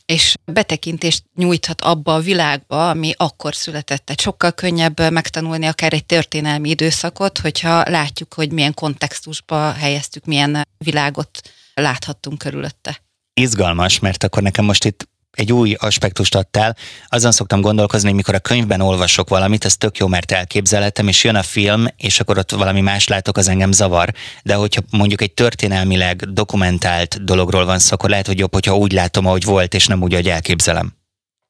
és 0.07 0.35
betekintést 0.45 1.25
nyújthat 1.35 1.81
abba 1.81 2.15
a 2.15 2.21
világba, 2.21 2.91
ami 2.91 3.13
akkor 3.17 3.55
született. 3.55 4.05
Tehát 4.05 4.21
sokkal 4.21 4.53
könnyebb 4.53 5.11
megtanulni 5.11 5.67
akár 5.67 5.93
egy 5.93 6.07
történelmi 6.07 6.69
időszakot, 6.69 7.39
hogyha 7.39 7.91
látjuk, 7.91 8.35
hogy 8.35 8.53
milyen 8.53 8.75
kontextusba 8.75 9.73
helyeztük, 9.73 10.25
milyen 10.25 10.69
világot 10.79 11.41
láthattunk 11.75 12.39
körülötte. 12.39 13.03
Izgalmas, 13.35 13.99
mert 13.99 14.25
akkor 14.25 14.43
nekem 14.43 14.65
most 14.65 14.85
itt 14.85 15.09
egy 15.35 15.53
új 15.53 15.75
aspektust 15.79 16.35
adtál. 16.35 16.77
Azon 17.07 17.33
szoktam 17.33 17.61
gondolkozni, 17.61 18.07
hogy 18.07 18.17
mikor 18.17 18.35
a 18.35 18.39
könyvben 18.39 18.81
olvasok 18.81 19.29
valamit, 19.29 19.65
ez 19.65 19.77
tök 19.77 19.99
jó, 19.99 20.07
mert 20.07 20.33
elképzelhetem, 20.33 21.09
és 21.09 21.25
jön 21.25 21.35
a 21.35 21.43
film, 21.43 21.87
és 21.97 22.21
akkor 22.21 22.39
ott 22.39 22.51
valami 22.51 22.81
más 22.81 23.09
látok, 23.09 23.37
az 23.37 23.49
engem 23.49 23.73
zavar. 23.73 24.13
De 24.43 24.55
hogyha 24.55 24.83
mondjuk 24.91 25.21
egy 25.21 25.33
történelmileg 25.33 26.33
dokumentált 26.33 27.25
dologról 27.25 27.65
van 27.65 27.79
szó, 27.79 27.95
akkor 27.95 28.11
lehet, 28.11 28.27
hogy 28.27 28.39
jobb, 28.39 28.53
hogyha 28.53 28.77
úgy 28.77 28.93
látom, 28.93 29.27
ahogy 29.27 29.45
volt, 29.45 29.75
és 29.75 29.87
nem 29.87 30.03
úgy, 30.03 30.15
hogy 30.15 30.29
elképzelem. 30.29 30.93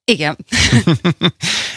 Igen. 0.04 0.36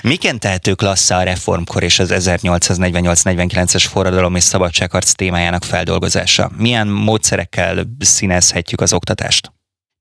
Miként 0.08 0.39
tehető 0.39 0.74
klassza 0.74 1.17
a 1.17 1.24
reformkor 1.24 1.84
és 1.84 2.00
az 2.00 2.12
1848-49-es 2.13 3.86
forradalom 3.89 4.36
és 4.36 4.43
szabadságharc 4.43 5.12
témájának 5.12 5.63
feldolgozása? 5.63 6.52
Milyen 6.58 6.88
módszerekkel 6.88 7.88
színezhetjük 8.00 8.82
az 8.82 8.93
oktatást? 8.93 9.52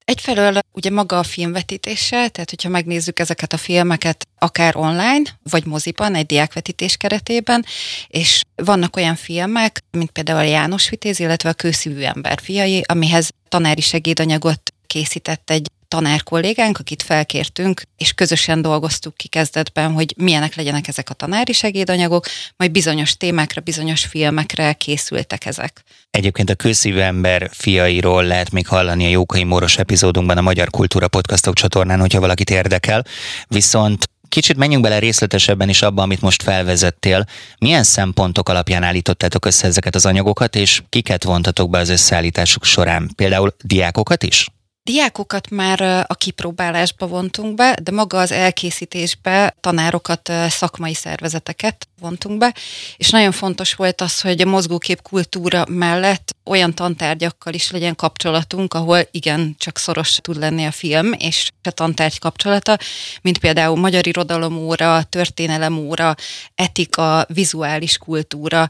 Egyfelől 0.04 0.58
ugye 0.72 0.90
maga 0.90 1.18
a 1.18 1.22
filmvetítése, 1.22 2.28
tehát 2.28 2.50
hogyha 2.50 2.68
megnézzük 2.68 3.18
ezeket 3.18 3.52
a 3.52 3.56
filmeket 3.56 4.26
akár 4.38 4.76
online, 4.76 5.22
vagy 5.50 5.64
moziban, 5.64 6.14
egy 6.14 6.26
diákvetítés 6.26 6.96
keretében, 6.96 7.64
és 8.06 8.42
vannak 8.54 8.96
olyan 8.96 9.16
filmek, 9.16 9.80
mint 9.90 10.10
például 10.10 10.38
a 10.38 10.42
János 10.42 10.88
Vitéz, 10.88 11.20
illetve 11.20 11.48
a 11.48 11.52
Kőszívű 11.52 12.02
ember 12.02 12.38
fiai, 12.42 12.82
amihez 12.86 13.30
tanári 13.48 13.80
segédanyagot 13.80 14.72
készített 14.86 15.50
egy 15.50 15.70
tanár 15.88 16.22
kollégánk, 16.22 16.78
akit 16.78 17.02
felkértünk, 17.02 17.82
és 17.96 18.12
közösen 18.12 18.62
dolgoztuk 18.62 19.14
ki 19.16 19.28
kezdetben, 19.28 19.92
hogy 19.92 20.14
milyenek 20.16 20.54
legyenek 20.54 20.88
ezek 20.88 21.10
a 21.10 21.14
tanári 21.14 21.52
segédanyagok, 21.52 22.26
majd 22.56 22.70
bizonyos 22.70 23.16
témákra, 23.16 23.60
bizonyos 23.60 24.04
filmekre 24.04 24.72
készültek 24.72 25.46
ezek. 25.46 25.82
Egyébként 26.10 26.50
a 26.50 26.54
kőszívű 26.54 26.98
ember 26.98 27.50
fiairól 27.52 28.24
lehet 28.24 28.50
még 28.50 28.66
hallani 28.66 29.04
a 29.04 29.08
Jókai 29.08 29.44
Móros 29.44 29.78
epizódunkban 29.78 30.38
a 30.38 30.40
Magyar 30.40 30.70
Kultúra 30.70 31.08
Podcastok 31.08 31.54
csatornán, 31.54 32.00
hogyha 32.00 32.20
valakit 32.20 32.50
érdekel. 32.50 33.04
Viszont 33.48 34.08
Kicsit 34.28 34.56
menjünk 34.56 34.82
bele 34.82 34.98
részletesebben 34.98 35.68
is 35.68 35.82
abba, 35.82 36.02
amit 36.02 36.20
most 36.20 36.42
felvezettél. 36.42 37.24
Milyen 37.58 37.82
szempontok 37.82 38.48
alapján 38.48 38.82
állítottátok 38.82 39.44
össze 39.44 39.66
ezeket 39.66 39.94
az 39.94 40.06
anyagokat, 40.06 40.56
és 40.56 40.82
kiket 40.88 41.24
vontatok 41.24 41.70
be 41.70 41.78
az 41.78 41.88
összeállításuk 41.88 42.64
során? 42.64 43.10
Például 43.14 43.54
diákokat 43.62 44.22
is? 44.22 44.46
Diákokat 44.86 45.50
már 45.50 46.04
a 46.06 46.14
kipróbálásba 46.14 47.06
vontunk 47.06 47.54
be, 47.54 47.76
de 47.82 47.90
maga 47.90 48.18
az 48.18 48.32
elkészítésbe 48.32 49.56
tanárokat, 49.60 50.32
szakmai 50.48 50.94
szervezeteket 50.94 51.88
vontunk 52.00 52.38
be, 52.38 52.54
és 52.96 53.10
nagyon 53.10 53.32
fontos 53.32 53.74
volt 53.74 54.00
az, 54.00 54.20
hogy 54.20 54.40
a 54.40 54.46
mozgókép 54.46 55.02
kultúra 55.02 55.64
mellett 55.68 56.36
olyan 56.44 56.74
tantárgyakkal 56.74 57.52
is 57.52 57.70
legyen 57.70 57.94
kapcsolatunk, 57.94 58.74
ahol 58.74 59.08
igen, 59.10 59.54
csak 59.58 59.78
szoros 59.78 60.18
tud 60.22 60.38
lenni 60.38 60.64
a 60.64 60.70
film 60.70 61.12
és 61.18 61.50
a 61.62 61.70
tantárgy 61.70 62.18
kapcsolata, 62.18 62.78
mint 63.22 63.38
például 63.38 63.76
magyar 63.76 64.06
irodalom 64.06 64.56
óra, 64.56 65.02
történelem 65.02 65.78
óra, 65.78 66.14
etika, 66.54 67.26
vizuális 67.28 67.98
kultúra, 67.98 68.68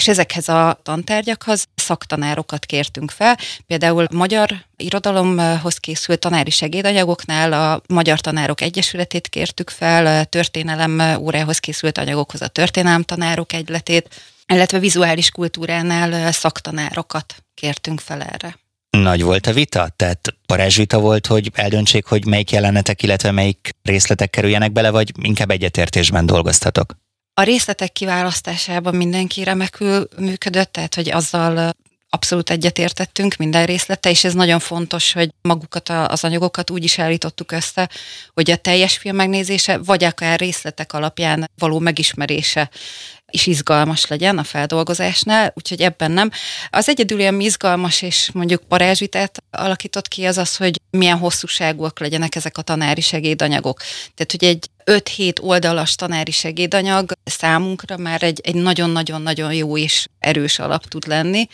és 0.00 0.08
ezekhez 0.08 0.48
a 0.48 0.80
tantárgyakhoz 0.82 1.66
szaktanárokat 1.74 2.66
kértünk 2.66 3.10
fel. 3.10 3.36
Például 3.66 4.06
magyar 4.12 4.64
irodalomhoz 4.76 5.76
készült 5.76 6.18
tanári 6.18 6.50
segédanyagoknál 6.50 7.52
a 7.52 7.82
Magyar 7.88 8.20
Tanárok 8.20 8.60
Egyesületét 8.60 9.28
kértük 9.28 9.70
fel, 9.70 10.24
történelem 10.24 11.16
órához 11.18 11.58
készült 11.58 11.98
anyagokhoz 11.98 12.42
a 12.42 12.48
történelem 12.48 13.02
tanárok 13.02 13.52
egyletét, 13.52 14.22
illetve 14.46 14.78
vizuális 14.78 15.30
kultúránál 15.30 16.32
szaktanárokat 16.32 17.34
kértünk 17.54 18.00
fel 18.00 18.22
erre. 18.22 18.58
Nagy 18.90 19.22
volt 19.22 19.46
a 19.46 19.52
vita? 19.52 19.88
Tehát 19.96 20.34
parázsvita 20.46 20.98
volt, 20.98 21.26
hogy 21.26 21.50
eldöntsék, 21.54 22.04
hogy 22.04 22.26
melyik 22.26 22.50
jelenetek, 22.50 23.02
illetve 23.02 23.30
melyik 23.30 23.70
részletek 23.82 24.30
kerüljenek 24.30 24.72
bele, 24.72 24.90
vagy 24.90 25.12
inkább 25.22 25.50
egyetértésben 25.50 26.26
dolgoztatok? 26.26 26.96
A 27.34 27.42
részletek 27.42 27.92
kiválasztásában 27.92 28.94
mindenki 28.94 29.44
remekül 29.44 30.08
működött, 30.16 30.72
tehát 30.72 30.94
hogy 30.94 31.10
azzal 31.10 31.72
abszolút 32.12 32.50
egyetértettünk 32.50 33.36
minden 33.36 33.66
részlete, 33.66 34.10
és 34.10 34.24
ez 34.24 34.34
nagyon 34.34 34.58
fontos, 34.58 35.12
hogy 35.12 35.30
magukat 35.42 35.88
az 35.88 36.24
anyagokat 36.24 36.70
úgy 36.70 36.84
is 36.84 36.98
állítottuk 36.98 37.52
össze, 37.52 37.88
hogy 38.34 38.50
a 38.50 38.56
teljes 38.56 38.96
film 38.96 39.16
megnézése, 39.16 39.78
vagy 39.78 40.04
akár 40.04 40.38
részletek 40.38 40.92
alapján 40.92 41.50
való 41.58 41.78
megismerése 41.78 42.70
is 43.30 43.46
izgalmas 43.46 44.06
legyen 44.06 44.38
a 44.38 44.44
feldolgozásnál, 44.44 45.52
úgyhogy 45.56 45.80
ebben 45.80 46.10
nem. 46.10 46.30
Az 46.70 46.88
egyedül 46.88 47.18
ilyen 47.18 47.40
izgalmas 47.40 48.02
és 48.02 48.30
mondjuk 48.32 48.62
parázsvitát 48.68 49.42
alakított 49.50 50.08
ki 50.08 50.24
az 50.24 50.38
az, 50.38 50.56
hogy 50.56 50.80
milyen 50.90 51.18
hosszúságúak 51.18 52.00
legyenek 52.00 52.34
ezek 52.34 52.58
a 52.58 52.62
tanári 52.62 53.00
segédanyagok. 53.00 53.80
Tehát, 54.14 54.30
hogy 54.30 54.44
egy 54.44 54.70
5-7 54.84 55.42
oldalas 55.42 55.94
tanári 55.94 56.30
segédanyag 56.30 57.12
számunkra 57.24 57.96
már 57.96 58.22
egy, 58.22 58.40
egy 58.42 58.54
nagyon-nagyon-nagyon 58.54 59.52
jó 59.52 59.76
és 59.76 60.06
erős 60.18 60.58
alap 60.58 60.86
tud 60.86 61.06
lenni, 61.06 61.46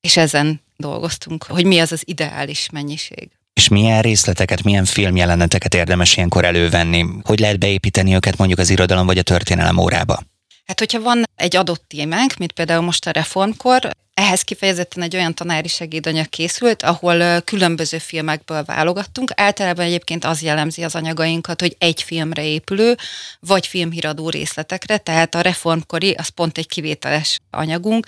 és 0.00 0.16
ezen 0.16 0.60
dolgoztunk, 0.76 1.44
hogy 1.44 1.64
mi 1.64 1.78
az 1.78 1.92
az 1.92 2.02
ideális 2.04 2.68
mennyiség. 2.72 3.28
És 3.52 3.68
milyen 3.68 4.02
részleteket, 4.02 4.62
milyen 4.62 4.84
filmjeleneteket 4.84 5.74
érdemes 5.74 6.16
ilyenkor 6.16 6.44
elővenni? 6.44 7.04
Hogy 7.22 7.38
lehet 7.38 7.58
beépíteni 7.58 8.14
őket 8.14 8.36
mondjuk 8.36 8.58
az 8.58 8.70
irodalom 8.70 9.06
vagy 9.06 9.18
a 9.18 9.22
történelem 9.22 9.76
órába? 9.76 10.22
Hát, 10.68 10.78
hogyha 10.78 11.00
van 11.00 11.24
egy 11.34 11.56
adott 11.56 11.84
témánk, 11.86 12.36
mint 12.36 12.52
például 12.52 12.82
most 12.82 13.06
a 13.06 13.10
reformkor, 13.10 13.90
ehhez 14.14 14.42
kifejezetten 14.42 15.02
egy 15.02 15.16
olyan 15.16 15.34
tanári 15.34 15.68
segédanyag 15.68 16.28
készült, 16.28 16.82
ahol 16.82 17.40
különböző 17.40 17.98
filmekből 17.98 18.62
válogattunk. 18.62 19.30
Általában 19.34 19.84
egyébként 19.84 20.24
az 20.24 20.42
jellemzi 20.42 20.84
az 20.84 20.94
anyagainkat, 20.94 21.60
hogy 21.60 21.76
egy 21.78 22.02
filmre 22.02 22.44
épülő, 22.44 22.96
vagy 23.40 23.66
filmhíradó 23.66 24.28
részletekre, 24.28 24.98
tehát 24.98 25.34
a 25.34 25.40
reformkori 25.40 26.12
az 26.12 26.28
pont 26.28 26.58
egy 26.58 26.68
kivételes 26.68 27.38
anyagunk. 27.50 28.06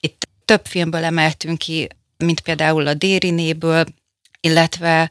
Itt 0.00 0.28
több 0.44 0.66
filmből 0.66 1.04
emeltünk 1.04 1.58
ki, 1.58 1.88
mint 2.16 2.40
például 2.40 2.86
a 2.86 2.94
Dérinéből, 2.94 3.84
illetve 4.40 5.10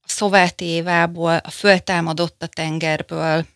a 0.00 0.06
Szováti 0.06 0.64
Évából, 0.64 1.36
a 1.36 1.50
Föltámadott 1.50 2.42
a 2.42 2.46
tengerből, 2.46 3.46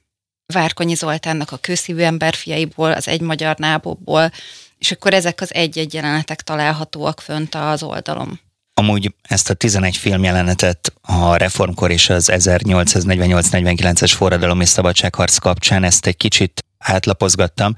Várkonyi 0.53 0.95
Zoltánnak 0.95 1.53
a 1.53 1.57
kőszívű 1.57 2.03
emberfiaiból, 2.03 2.93
az 2.93 3.09
Egy 3.09 3.21
Magyar 3.21 3.57
Nábokból, 3.57 4.31
és 4.79 4.91
akkor 4.91 5.15
ezek 5.15 5.41
az 5.41 5.55
egy-egy 5.55 5.95
jelenetek 5.95 6.43
találhatóak 6.43 7.21
fönt 7.21 7.55
az 7.55 7.83
oldalon. 7.83 8.41
Amúgy 8.75 9.15
ezt 9.23 9.51
a 9.51 9.55
11 9.55 9.97
filmjelenetet 9.97 10.93
a 11.01 11.37
reformkor 11.37 11.91
és 11.91 12.11
az 12.11 12.31
1848-49-es 12.33 14.13
forradalom 14.17 14.61
és 14.61 14.69
szabadságharc 14.69 15.37
kapcsán 15.37 15.85
ezt 15.85 16.07
egy 16.07 16.17
kicsit 16.17 16.65
átlapozgattam, 16.79 17.75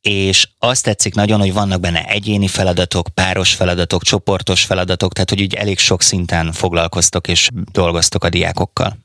és 0.00 0.48
azt 0.58 0.84
tetszik 0.84 1.14
nagyon, 1.14 1.40
hogy 1.40 1.52
vannak 1.52 1.80
benne 1.80 2.04
egyéni 2.04 2.48
feladatok, 2.48 3.08
páros 3.14 3.54
feladatok, 3.54 4.02
csoportos 4.02 4.64
feladatok, 4.64 5.12
tehát 5.12 5.28
hogy 5.28 5.40
így 5.40 5.54
elég 5.54 5.78
sok 5.78 6.02
szinten 6.02 6.52
foglalkoztok 6.52 7.28
és 7.28 7.48
dolgoztok 7.72 8.24
a 8.24 8.28
diákokkal. 8.28 8.96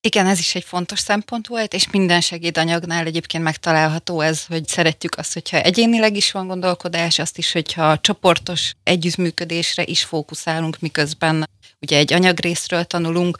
Igen, 0.00 0.26
ez 0.26 0.38
is 0.38 0.54
egy 0.54 0.64
fontos 0.64 0.98
szempont 0.98 1.46
volt, 1.46 1.74
és 1.74 1.90
minden 1.90 2.20
segédanyagnál 2.20 3.06
egyébként 3.06 3.42
megtalálható 3.42 4.20
ez, 4.20 4.44
hogy 4.44 4.68
szeretjük 4.68 5.16
azt, 5.16 5.32
hogyha 5.32 5.60
egyénileg 5.60 6.16
is 6.16 6.32
van 6.32 6.46
gondolkodás, 6.46 7.18
azt 7.18 7.38
is, 7.38 7.52
hogyha 7.52 7.98
csoportos 7.98 8.72
együttműködésre 8.82 9.82
is 9.84 10.04
fókuszálunk, 10.04 10.80
miközben 10.80 11.48
ugye 11.80 11.96
egy 11.96 12.12
anyagrészről 12.12 12.84
tanulunk, 12.84 13.36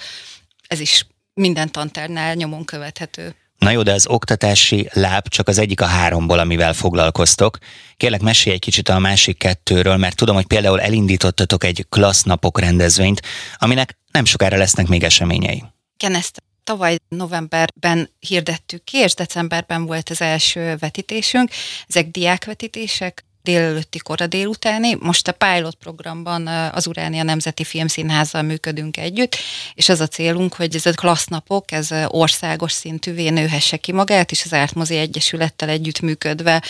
ez 0.66 0.80
is 0.80 1.06
minden 1.34 1.72
tantárnál 1.72 2.34
nyomon 2.34 2.64
követhető. 2.64 3.34
Na 3.58 3.70
jó, 3.70 3.82
de 3.82 3.92
az 3.92 4.06
oktatási 4.06 4.88
láb 4.92 5.28
csak 5.28 5.48
az 5.48 5.58
egyik 5.58 5.80
a 5.80 5.86
háromból, 5.86 6.38
amivel 6.38 6.72
foglalkoztok. 6.72 7.58
Kérlek, 7.96 8.20
mesélj 8.20 8.54
egy 8.54 8.60
kicsit 8.60 8.88
a 8.88 8.98
másik 8.98 9.38
kettőről, 9.38 9.96
mert 9.96 10.16
tudom, 10.16 10.34
hogy 10.34 10.46
például 10.46 10.80
elindítottatok 10.80 11.64
egy 11.64 11.86
klassznapok 11.88 12.60
rendezvényt, 12.60 13.22
aminek 13.56 13.98
nem 14.12 14.24
sokára 14.24 14.56
lesznek 14.56 14.86
még 14.86 15.04
eseményei. 15.04 15.64
Igen, 15.94 16.14
ezt 16.14 16.42
tavaly 16.68 16.96
novemberben 17.08 18.10
hirdettük 18.18 18.84
ki, 18.84 18.96
és 18.96 19.14
decemberben 19.14 19.86
volt 19.86 20.10
az 20.10 20.20
első 20.20 20.76
vetítésünk. 20.76 21.50
Ezek 21.86 22.10
diákvetítések, 22.10 23.24
délelőtti 23.42 23.98
kora 23.98 24.26
délutáni. 24.26 24.96
Most 25.00 25.28
a 25.28 25.32
pilot 25.32 25.74
programban 25.74 26.46
az 26.46 26.86
Uránia 26.86 27.22
Nemzeti 27.22 27.64
Filmszínházzal 27.64 28.42
működünk 28.42 28.96
együtt, 28.96 29.36
és 29.74 29.88
az 29.88 30.00
a 30.00 30.06
célunk, 30.06 30.54
hogy 30.54 30.74
ez 30.74 30.86
a 30.86 30.92
klassznapok, 30.92 31.72
ez 31.72 31.88
országos 32.06 32.72
szintűvé 32.72 33.28
nőhesse 33.28 33.76
ki 33.76 33.92
magát, 33.92 34.30
és 34.30 34.44
az 34.44 34.52
Ártmozi 34.52 34.96
Egyesülettel 34.96 35.68
együtt 35.68 36.00
működve 36.00 36.62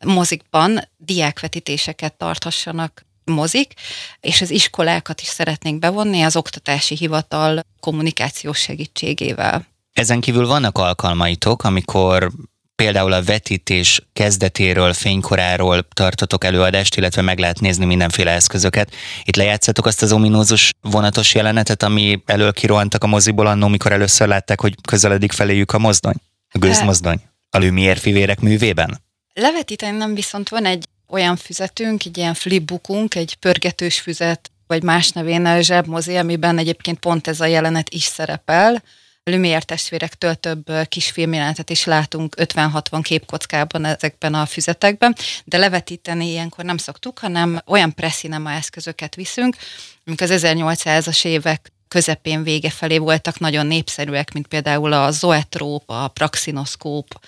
mozikban 0.00 0.88
diákvetítéseket 0.96 2.12
tarthassanak 2.14 3.05
mozik, 3.26 3.72
és 4.20 4.40
az 4.40 4.50
iskolákat 4.50 5.20
is 5.20 5.26
szeretnénk 5.26 5.78
bevonni 5.78 6.22
az 6.22 6.36
oktatási 6.36 6.96
hivatal 6.96 7.60
kommunikációs 7.80 8.58
segítségével. 8.58 9.66
Ezen 9.92 10.20
kívül 10.20 10.46
vannak 10.46 10.78
alkalmaitok, 10.78 11.64
amikor 11.64 12.32
például 12.76 13.12
a 13.12 13.22
vetítés 13.22 14.02
kezdetéről, 14.12 14.92
fénykoráról 14.92 15.88
tartotok 15.92 16.44
előadást, 16.44 16.96
illetve 16.96 17.22
meg 17.22 17.38
lehet 17.38 17.60
nézni 17.60 17.84
mindenféle 17.84 18.30
eszközöket. 18.30 18.94
Itt 19.24 19.36
lejátszatok 19.36 19.86
azt 19.86 20.02
az 20.02 20.12
ominózus 20.12 20.72
vonatos 20.80 21.34
jelenetet, 21.34 21.82
ami 21.82 22.22
elől 22.26 22.52
kirohantak 22.52 23.04
a 23.04 23.06
moziból 23.06 23.46
annó, 23.46 23.68
mikor 23.68 23.92
először 23.92 24.28
látták, 24.28 24.60
hogy 24.60 24.74
közeledik 24.88 25.32
feléjük 25.32 25.72
a 25.72 25.78
mozdony, 25.78 26.16
a 26.50 26.58
gőzmozdony, 26.58 27.20
a 27.50 27.58
Lumière 27.58 27.98
fivérek 27.98 28.40
művében? 28.40 29.00
Levetíteni 29.34 29.96
nem, 29.96 30.14
viszont 30.14 30.48
van 30.48 30.64
egy 30.64 30.84
olyan 31.08 31.36
füzetünk, 31.36 32.04
egy 32.04 32.16
ilyen 32.16 32.34
flipbookunk, 32.34 33.14
egy 33.14 33.34
pörgetős 33.34 34.00
füzet, 34.00 34.50
vagy 34.66 34.82
más 34.82 35.10
nevén 35.10 35.46
a 35.46 35.60
zsebmozi, 35.60 36.16
amiben 36.16 36.58
egyébként 36.58 36.98
pont 36.98 37.28
ez 37.28 37.40
a 37.40 37.46
jelenet 37.46 37.90
is 37.90 38.02
szerepel, 38.02 38.82
Lumière 39.30 39.62
testvérektől 39.62 40.34
több 40.34 40.70
kisfilmjelenetet 40.88 41.70
is 41.70 41.84
látunk 41.84 42.34
50-60 42.38 43.00
képkockában 43.02 43.84
ezekben 43.84 44.34
a 44.34 44.46
füzetekben, 44.46 45.16
de 45.44 45.58
levetíteni 45.58 46.26
ilyenkor 46.26 46.64
nem 46.64 46.76
szoktuk, 46.76 47.18
hanem 47.18 47.60
olyan 47.66 47.94
presszinema 47.94 48.52
eszközöket 48.52 49.14
viszünk, 49.14 49.56
amik 50.04 50.20
az 50.20 50.30
1800-as 50.32 51.24
évek 51.24 51.72
közepén 51.88 52.42
vége 52.42 52.70
felé 52.70 52.98
voltak 52.98 53.38
nagyon 53.38 53.66
népszerűek, 53.66 54.32
mint 54.32 54.46
például 54.46 54.92
a 54.92 55.10
zoetróp, 55.10 55.90
a 55.90 56.08
praxinoszkóp, 56.08 57.20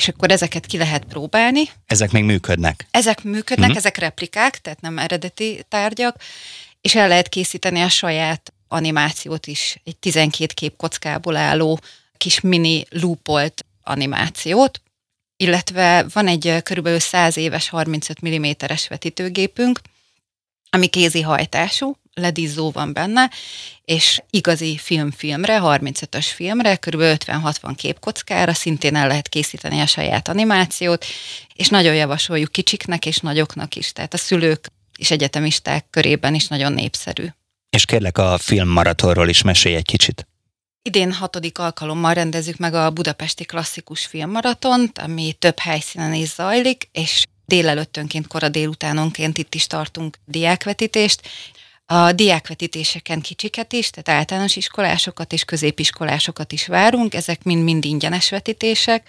és 0.00 0.08
akkor 0.08 0.30
ezeket 0.30 0.66
ki 0.66 0.76
lehet 0.76 1.04
próbálni. 1.04 1.68
Ezek 1.86 2.10
még 2.10 2.24
működnek? 2.24 2.86
Ezek 2.90 3.22
működnek, 3.22 3.68
uh-huh. 3.68 3.76
ezek 3.76 3.96
replikák, 3.96 4.60
tehát 4.60 4.80
nem 4.80 4.98
eredeti 4.98 5.64
tárgyak, 5.68 6.16
és 6.80 6.94
el 6.94 7.08
lehet 7.08 7.28
készíteni 7.28 7.80
a 7.80 7.88
saját 7.88 8.52
animációt 8.68 9.46
is, 9.46 9.80
egy 9.84 9.96
12 9.96 10.52
kép 10.54 10.76
kockából 10.76 11.36
álló 11.36 11.80
kis 12.16 12.40
mini 12.40 12.84
loopolt 12.90 13.64
animációt, 13.82 14.80
illetve 15.36 16.06
van 16.12 16.28
egy 16.28 16.62
körülbelül 16.62 16.98
100 16.98 17.36
éves 17.36 17.68
35 17.68 18.28
mm-es 18.28 18.88
vetítőgépünk, 18.88 19.80
ami 20.70 20.86
kézi 20.86 21.20
hajtású, 21.20 21.96
ledizzó 22.14 22.70
van 22.70 22.92
benne, 22.92 23.30
és 23.84 24.22
igazi 24.30 24.78
film-filmre, 24.78 25.58
35-ös 25.62 26.26
filmre, 26.34 26.76
kb. 26.76 27.00
50-60 27.00 27.72
képkockára 27.76 28.54
szintén 28.54 28.96
el 28.96 29.06
lehet 29.06 29.28
készíteni 29.28 29.80
a 29.80 29.86
saját 29.86 30.28
animációt, 30.28 31.04
és 31.54 31.68
nagyon 31.68 31.94
javasoljuk 31.94 32.52
kicsiknek 32.52 33.06
és 33.06 33.18
nagyoknak 33.18 33.74
is, 33.74 33.92
tehát 33.92 34.14
a 34.14 34.18
szülők 34.18 34.66
és 34.98 35.10
egyetemisták 35.10 35.86
körében 35.90 36.34
is 36.34 36.48
nagyon 36.48 36.72
népszerű. 36.72 37.26
És 37.70 37.84
kérlek 37.84 38.18
a 38.18 38.38
filmmaratonról 38.38 39.28
is 39.28 39.42
mesélj 39.42 39.74
egy 39.74 39.84
kicsit. 39.84 40.28
Idén 40.82 41.12
hatodik 41.12 41.58
alkalommal 41.58 42.14
rendezzük 42.14 42.56
meg 42.56 42.74
a 42.74 42.90
Budapesti 42.90 43.44
Klasszikus 43.44 44.06
Filmmaratont, 44.06 44.98
ami 44.98 45.32
több 45.38 45.58
helyszínen 45.58 46.14
is 46.14 46.28
zajlik, 46.28 46.88
és 46.92 47.26
délelőttönként, 47.50 48.26
kora 48.26 48.48
délutánonként 48.48 49.38
itt 49.38 49.54
is 49.54 49.66
tartunk 49.66 50.16
diákvetítést. 50.24 51.20
A 51.86 52.12
diákvetítéseken 52.12 53.20
kicsiket 53.20 53.72
is, 53.72 53.90
tehát 53.90 54.20
általános 54.20 54.56
iskolásokat 54.56 55.32
és 55.32 55.44
középiskolásokat 55.44 56.52
is 56.52 56.66
várunk, 56.66 57.14
ezek 57.14 57.42
mind-mind 57.42 57.84
ingyenes 57.84 58.30
vetítések, 58.30 59.08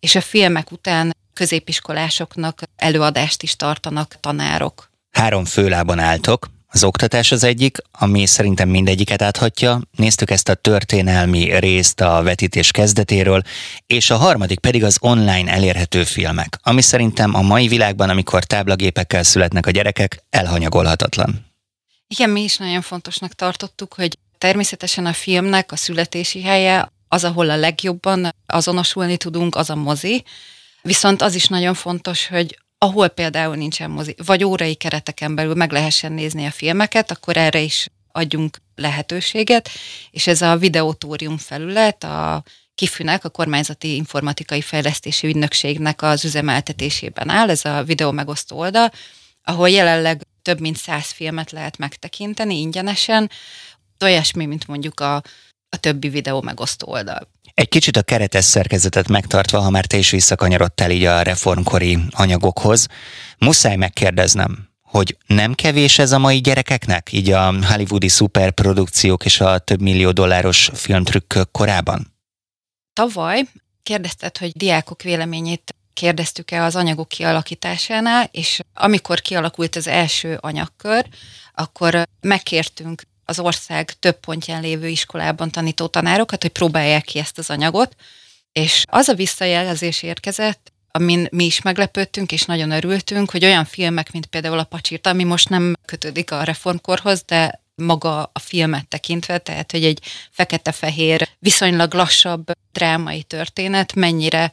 és 0.00 0.14
a 0.14 0.20
filmek 0.20 0.70
után 0.70 1.16
középiskolásoknak 1.32 2.62
előadást 2.76 3.42
is 3.42 3.56
tartanak 3.56 4.16
tanárok. 4.20 4.90
Három 5.10 5.44
főlában 5.44 5.98
álltok, 5.98 6.50
az 6.72 6.84
oktatás 6.84 7.32
az 7.32 7.44
egyik, 7.44 7.76
ami 7.90 8.26
szerintem 8.26 8.68
mindegyiket 8.68 9.22
áthatja. 9.22 9.80
Néztük 9.96 10.30
ezt 10.30 10.48
a 10.48 10.54
történelmi 10.54 11.58
részt 11.58 12.00
a 12.00 12.22
vetítés 12.22 12.70
kezdetéről, 12.70 13.42
és 13.86 14.10
a 14.10 14.16
harmadik 14.16 14.58
pedig 14.58 14.84
az 14.84 14.96
online 15.00 15.52
elérhető 15.52 16.04
filmek, 16.04 16.58
ami 16.62 16.82
szerintem 16.82 17.34
a 17.34 17.42
mai 17.42 17.68
világban, 17.68 18.08
amikor 18.08 18.44
táblagépekkel 18.44 19.22
születnek 19.22 19.66
a 19.66 19.70
gyerekek, 19.70 20.22
elhanyagolhatatlan. 20.30 21.46
Igen, 22.06 22.30
mi 22.30 22.42
is 22.42 22.56
nagyon 22.56 22.82
fontosnak 22.82 23.32
tartottuk, 23.32 23.94
hogy 23.94 24.18
természetesen 24.38 25.06
a 25.06 25.12
filmnek 25.12 25.72
a 25.72 25.76
születési 25.76 26.42
helye 26.42 26.92
az, 27.08 27.24
ahol 27.24 27.50
a 27.50 27.56
legjobban 27.56 28.34
azonosulni 28.46 29.16
tudunk, 29.16 29.54
az 29.54 29.70
a 29.70 29.74
mozi, 29.74 30.24
Viszont 30.82 31.22
az 31.22 31.34
is 31.34 31.46
nagyon 31.46 31.74
fontos, 31.74 32.26
hogy 32.26 32.58
ahol 32.82 33.08
például 33.08 33.56
nincsen 33.56 33.90
mozi, 33.90 34.14
vagy 34.24 34.44
órai 34.44 34.74
kereteken 34.74 35.34
belül 35.34 35.54
meg 35.54 35.72
lehessen 35.72 36.12
nézni 36.12 36.46
a 36.46 36.50
filmeket, 36.50 37.10
akkor 37.10 37.36
erre 37.36 37.60
is 37.60 37.88
adjunk 38.12 38.56
lehetőséget, 38.74 39.68
és 40.10 40.26
ez 40.26 40.42
a 40.42 40.56
videótórium 40.56 41.38
felület 41.38 42.04
a 42.04 42.42
Kifűnek, 42.74 43.24
a 43.24 43.28
Kormányzati 43.28 43.94
Informatikai 43.94 44.60
Fejlesztési 44.60 45.26
Ügynökségnek 45.26 46.02
az 46.02 46.24
üzemeltetésében 46.24 47.28
áll, 47.28 47.50
ez 47.50 47.64
a 47.64 47.82
videó 47.82 48.10
megosztó 48.10 48.58
oldal, 48.58 48.90
ahol 49.42 49.68
jelenleg 49.68 50.22
több 50.42 50.60
mint 50.60 50.76
száz 50.76 51.10
filmet 51.10 51.50
lehet 51.50 51.78
megtekinteni 51.78 52.60
ingyenesen, 52.60 53.30
olyasmi, 54.04 54.46
mint 54.46 54.66
mondjuk 54.66 55.00
a, 55.00 55.14
a 55.68 55.76
többi 55.80 56.08
videó 56.08 56.40
megosztó 56.40 56.88
oldal. 56.88 57.28
Egy 57.54 57.68
kicsit 57.68 57.96
a 57.96 58.02
keretes 58.02 58.44
szerkezetet 58.44 59.08
megtartva, 59.08 59.60
ha 59.60 59.70
már 59.70 59.86
te 59.86 59.96
is 59.96 60.10
visszakanyarodtál 60.10 60.90
így 60.90 61.04
a 61.04 61.22
reformkori 61.22 61.98
anyagokhoz, 62.10 62.86
muszáj 63.38 63.76
megkérdeznem, 63.76 64.68
hogy 64.82 65.16
nem 65.26 65.54
kevés 65.54 65.98
ez 65.98 66.12
a 66.12 66.18
mai 66.18 66.40
gyerekeknek, 66.40 67.12
így 67.12 67.30
a 67.30 67.54
hollywoodi 67.66 68.08
szuperprodukciók 68.08 69.24
és 69.24 69.40
a 69.40 69.58
több 69.58 69.80
millió 69.80 70.10
dolláros 70.10 70.70
filmtrükkök 70.74 71.50
korában? 71.50 72.14
Tavaly 72.92 73.42
kérdezted, 73.82 74.36
hogy 74.36 74.52
diákok 74.52 75.02
véleményét 75.02 75.74
kérdeztük-e 75.92 76.62
az 76.64 76.76
anyagok 76.76 77.08
kialakításánál, 77.08 78.28
és 78.30 78.60
amikor 78.74 79.20
kialakult 79.20 79.76
az 79.76 79.86
első 79.86 80.38
anyagkör, 80.40 81.06
akkor 81.54 82.02
megkértünk 82.20 83.02
az 83.32 83.40
ország 83.40 83.92
több 83.98 84.20
pontján 84.20 84.62
lévő 84.62 84.88
iskolában 84.88 85.50
tanító 85.50 85.86
tanárokat, 85.86 86.42
hogy 86.42 86.50
próbálják 86.50 87.04
ki 87.04 87.18
ezt 87.18 87.38
az 87.38 87.50
anyagot, 87.50 87.94
és 88.52 88.84
az 88.86 89.08
a 89.08 89.14
visszajelzés 89.14 90.02
érkezett, 90.02 90.72
amin 90.90 91.28
mi 91.30 91.44
is 91.44 91.62
meglepődtünk, 91.62 92.32
és 92.32 92.44
nagyon 92.44 92.70
örültünk, 92.70 93.30
hogy 93.30 93.44
olyan 93.44 93.64
filmek, 93.64 94.12
mint 94.12 94.26
például 94.26 94.58
a 94.58 94.64
Pacsirta, 94.64 95.10
ami 95.10 95.24
most 95.24 95.48
nem 95.48 95.74
kötődik 95.84 96.30
a 96.30 96.42
reformkorhoz, 96.42 97.22
de 97.26 97.62
maga 97.74 98.22
a 98.22 98.38
filmet 98.38 98.88
tekintve, 98.88 99.38
tehát 99.38 99.70
hogy 99.70 99.84
egy 99.84 100.00
fekete-fehér, 100.30 101.28
viszonylag 101.38 101.94
lassabb 101.94 102.50
drámai 102.72 103.22
történet 103.22 103.94
mennyire 103.94 104.52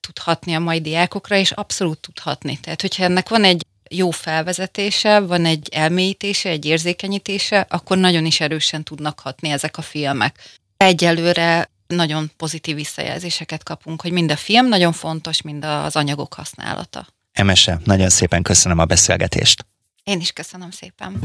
tudhatni 0.00 0.54
a 0.54 0.58
mai 0.58 0.80
diákokra, 0.80 1.36
és 1.36 1.50
abszolút 1.50 2.00
tudhatni. 2.00 2.58
Tehát, 2.60 2.80
hogyha 2.80 3.04
ennek 3.04 3.28
van 3.28 3.44
egy 3.44 3.66
jó 3.90 4.10
felvezetése, 4.10 5.20
van 5.20 5.44
egy 5.44 5.68
elmélyítése, 5.72 6.48
egy 6.48 6.64
érzékenyítése, 6.64 7.66
akkor 7.68 7.98
nagyon 7.98 8.24
is 8.24 8.40
erősen 8.40 8.82
tudnak 8.82 9.20
hatni 9.20 9.50
ezek 9.50 9.78
a 9.78 9.82
filmek. 9.82 10.38
Egyelőre 10.76 11.70
nagyon 11.86 12.30
pozitív 12.36 12.74
visszajelzéseket 12.76 13.62
kapunk, 13.62 14.02
hogy 14.02 14.12
mind 14.12 14.30
a 14.30 14.36
film 14.36 14.68
nagyon 14.68 14.92
fontos, 14.92 15.42
mind 15.42 15.64
az 15.64 15.96
anyagok 15.96 16.34
használata. 16.34 17.06
Emese, 17.32 17.80
nagyon 17.84 18.08
szépen 18.08 18.42
köszönöm 18.42 18.78
a 18.78 18.84
beszélgetést. 18.84 19.66
Én 20.04 20.20
is 20.20 20.32
köszönöm 20.32 20.70
szépen. 20.70 21.18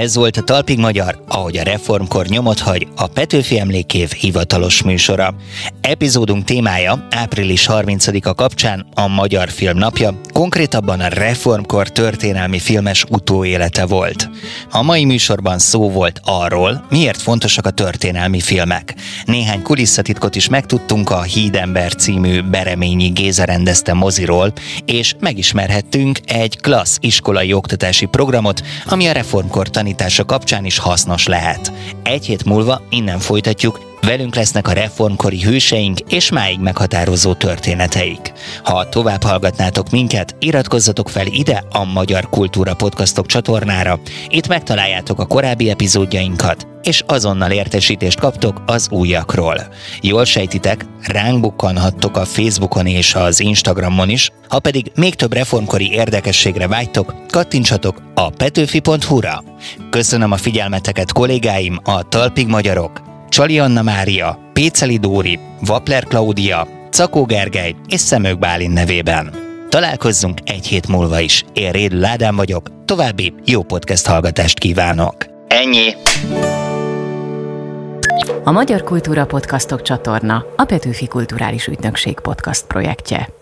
Ez 0.00 0.14
volt 0.14 0.36
a 0.36 0.42
Talpig 0.42 0.78
Magyar, 0.78 1.24
ahogy 1.28 1.56
a 1.56 1.62
reformkor 1.62 2.26
nyomot 2.26 2.58
hagy, 2.58 2.88
a 2.96 3.06
Petőfi 3.06 3.58
Emlékév 3.58 4.10
hivatalos 4.10 4.82
műsora. 4.82 5.34
Epizódunk 5.80 6.44
témája 6.44 7.06
április 7.10 7.66
30-a 7.70 8.34
kapcsán 8.34 8.86
a 8.94 9.06
Magyar 9.06 9.50
Film 9.50 9.78
Napja, 9.78 10.20
konkrétabban 10.32 11.00
a 11.00 11.08
reformkor 11.08 11.88
történelmi 11.88 12.58
filmes 12.58 13.04
utóélete 13.08 13.86
volt. 13.86 14.30
A 14.70 14.82
mai 14.82 15.04
műsorban 15.04 15.58
szó 15.58 15.90
volt 15.90 16.20
arról, 16.24 16.84
miért 16.90 17.22
fontosak 17.22 17.66
a 17.66 17.70
történelmi 17.70 18.40
filmek. 18.40 18.94
Néhány 19.24 19.62
kulisszatitkot 19.62 20.34
is 20.34 20.48
megtudtunk 20.48 21.10
a 21.10 21.22
Hídember 21.22 21.94
című 21.94 22.42
Bereményi 22.42 23.08
Géza 23.08 23.44
rendezte 23.44 23.92
moziról, 23.92 24.52
és 24.84 25.14
megismerhettünk 25.18 26.18
egy 26.26 26.60
klassz 26.60 26.98
iskolai 27.00 27.52
oktatási 27.52 28.06
programot, 28.06 28.62
ami 28.86 29.06
a 29.06 29.12
reformkor 29.12 29.70
tanítása 29.90 30.24
kapcsán 30.24 30.64
is 30.64 30.78
hasznos 30.78 31.26
lehet. 31.26 31.72
Egy 32.02 32.26
hét 32.26 32.44
múlva 32.44 32.82
innen 32.88 33.18
folytatjuk 33.18 33.89
Velünk 34.02 34.34
lesznek 34.34 34.68
a 34.68 34.72
reformkori 34.72 35.42
hőseink 35.42 35.98
és 36.08 36.30
máig 36.30 36.60
meghatározó 36.60 37.34
történeteik. 37.34 38.32
Ha 38.64 38.88
tovább 38.88 39.22
hallgatnátok 39.22 39.90
minket, 39.90 40.36
iratkozzatok 40.38 41.08
fel 41.08 41.26
ide 41.26 41.64
a 41.70 41.84
Magyar 41.84 42.28
Kultúra 42.28 42.74
Podcastok 42.74 43.26
csatornára. 43.26 44.00
Itt 44.28 44.48
megtaláljátok 44.48 45.20
a 45.20 45.26
korábbi 45.26 45.70
epizódjainkat, 45.70 46.66
és 46.82 47.02
azonnal 47.06 47.50
értesítést 47.50 48.20
kaptok 48.20 48.62
az 48.66 48.88
újakról. 48.90 49.56
Jól 50.00 50.24
sejtitek, 50.24 50.86
ránk 51.02 51.40
bukkanhattok 51.40 52.16
a 52.16 52.24
Facebookon 52.24 52.86
és 52.86 53.14
az 53.14 53.40
Instagramon 53.40 54.08
is, 54.08 54.30
ha 54.48 54.58
pedig 54.58 54.92
még 54.94 55.14
több 55.14 55.32
reformkori 55.32 55.92
érdekességre 55.92 56.68
vágytok, 56.68 57.14
kattintsatok 57.28 58.02
a 58.14 58.30
petőfi.hu-ra. 58.30 59.44
Köszönöm 59.90 60.32
a 60.32 60.36
figyelmeteket 60.36 61.12
kollégáim, 61.12 61.80
a 61.84 62.08
Talpig 62.08 62.46
Magyarok, 62.46 63.09
Csali 63.30 63.58
Anna 63.58 63.82
Mária, 63.82 64.38
Péceli 64.52 64.96
Dóri, 64.96 65.38
Vapler 65.60 66.04
Klaudia, 66.04 66.66
Cakó 66.90 67.24
Gergely 67.24 67.74
és 67.88 68.00
Szemők 68.00 68.38
Bálin 68.38 68.70
nevében. 68.70 69.34
Találkozzunk 69.68 70.38
egy 70.44 70.66
hét 70.66 70.88
múlva 70.88 71.20
is. 71.20 71.44
Én 71.52 71.70
Rédl 71.70 71.96
Ládám 71.96 72.36
vagyok, 72.36 72.70
további 72.84 73.34
jó 73.44 73.62
podcast 73.62 74.06
hallgatást 74.06 74.58
kívánok. 74.58 75.14
Ennyi! 75.48 75.94
A 78.44 78.50
Magyar 78.50 78.82
Kultúra 78.82 79.26
Podcastok 79.26 79.82
csatorna 79.82 80.44
a 80.56 80.64
Petőfi 80.64 81.06
Kulturális 81.06 81.66
Ügynökség 81.66 82.20
podcast 82.20 82.66
projektje. 82.66 83.39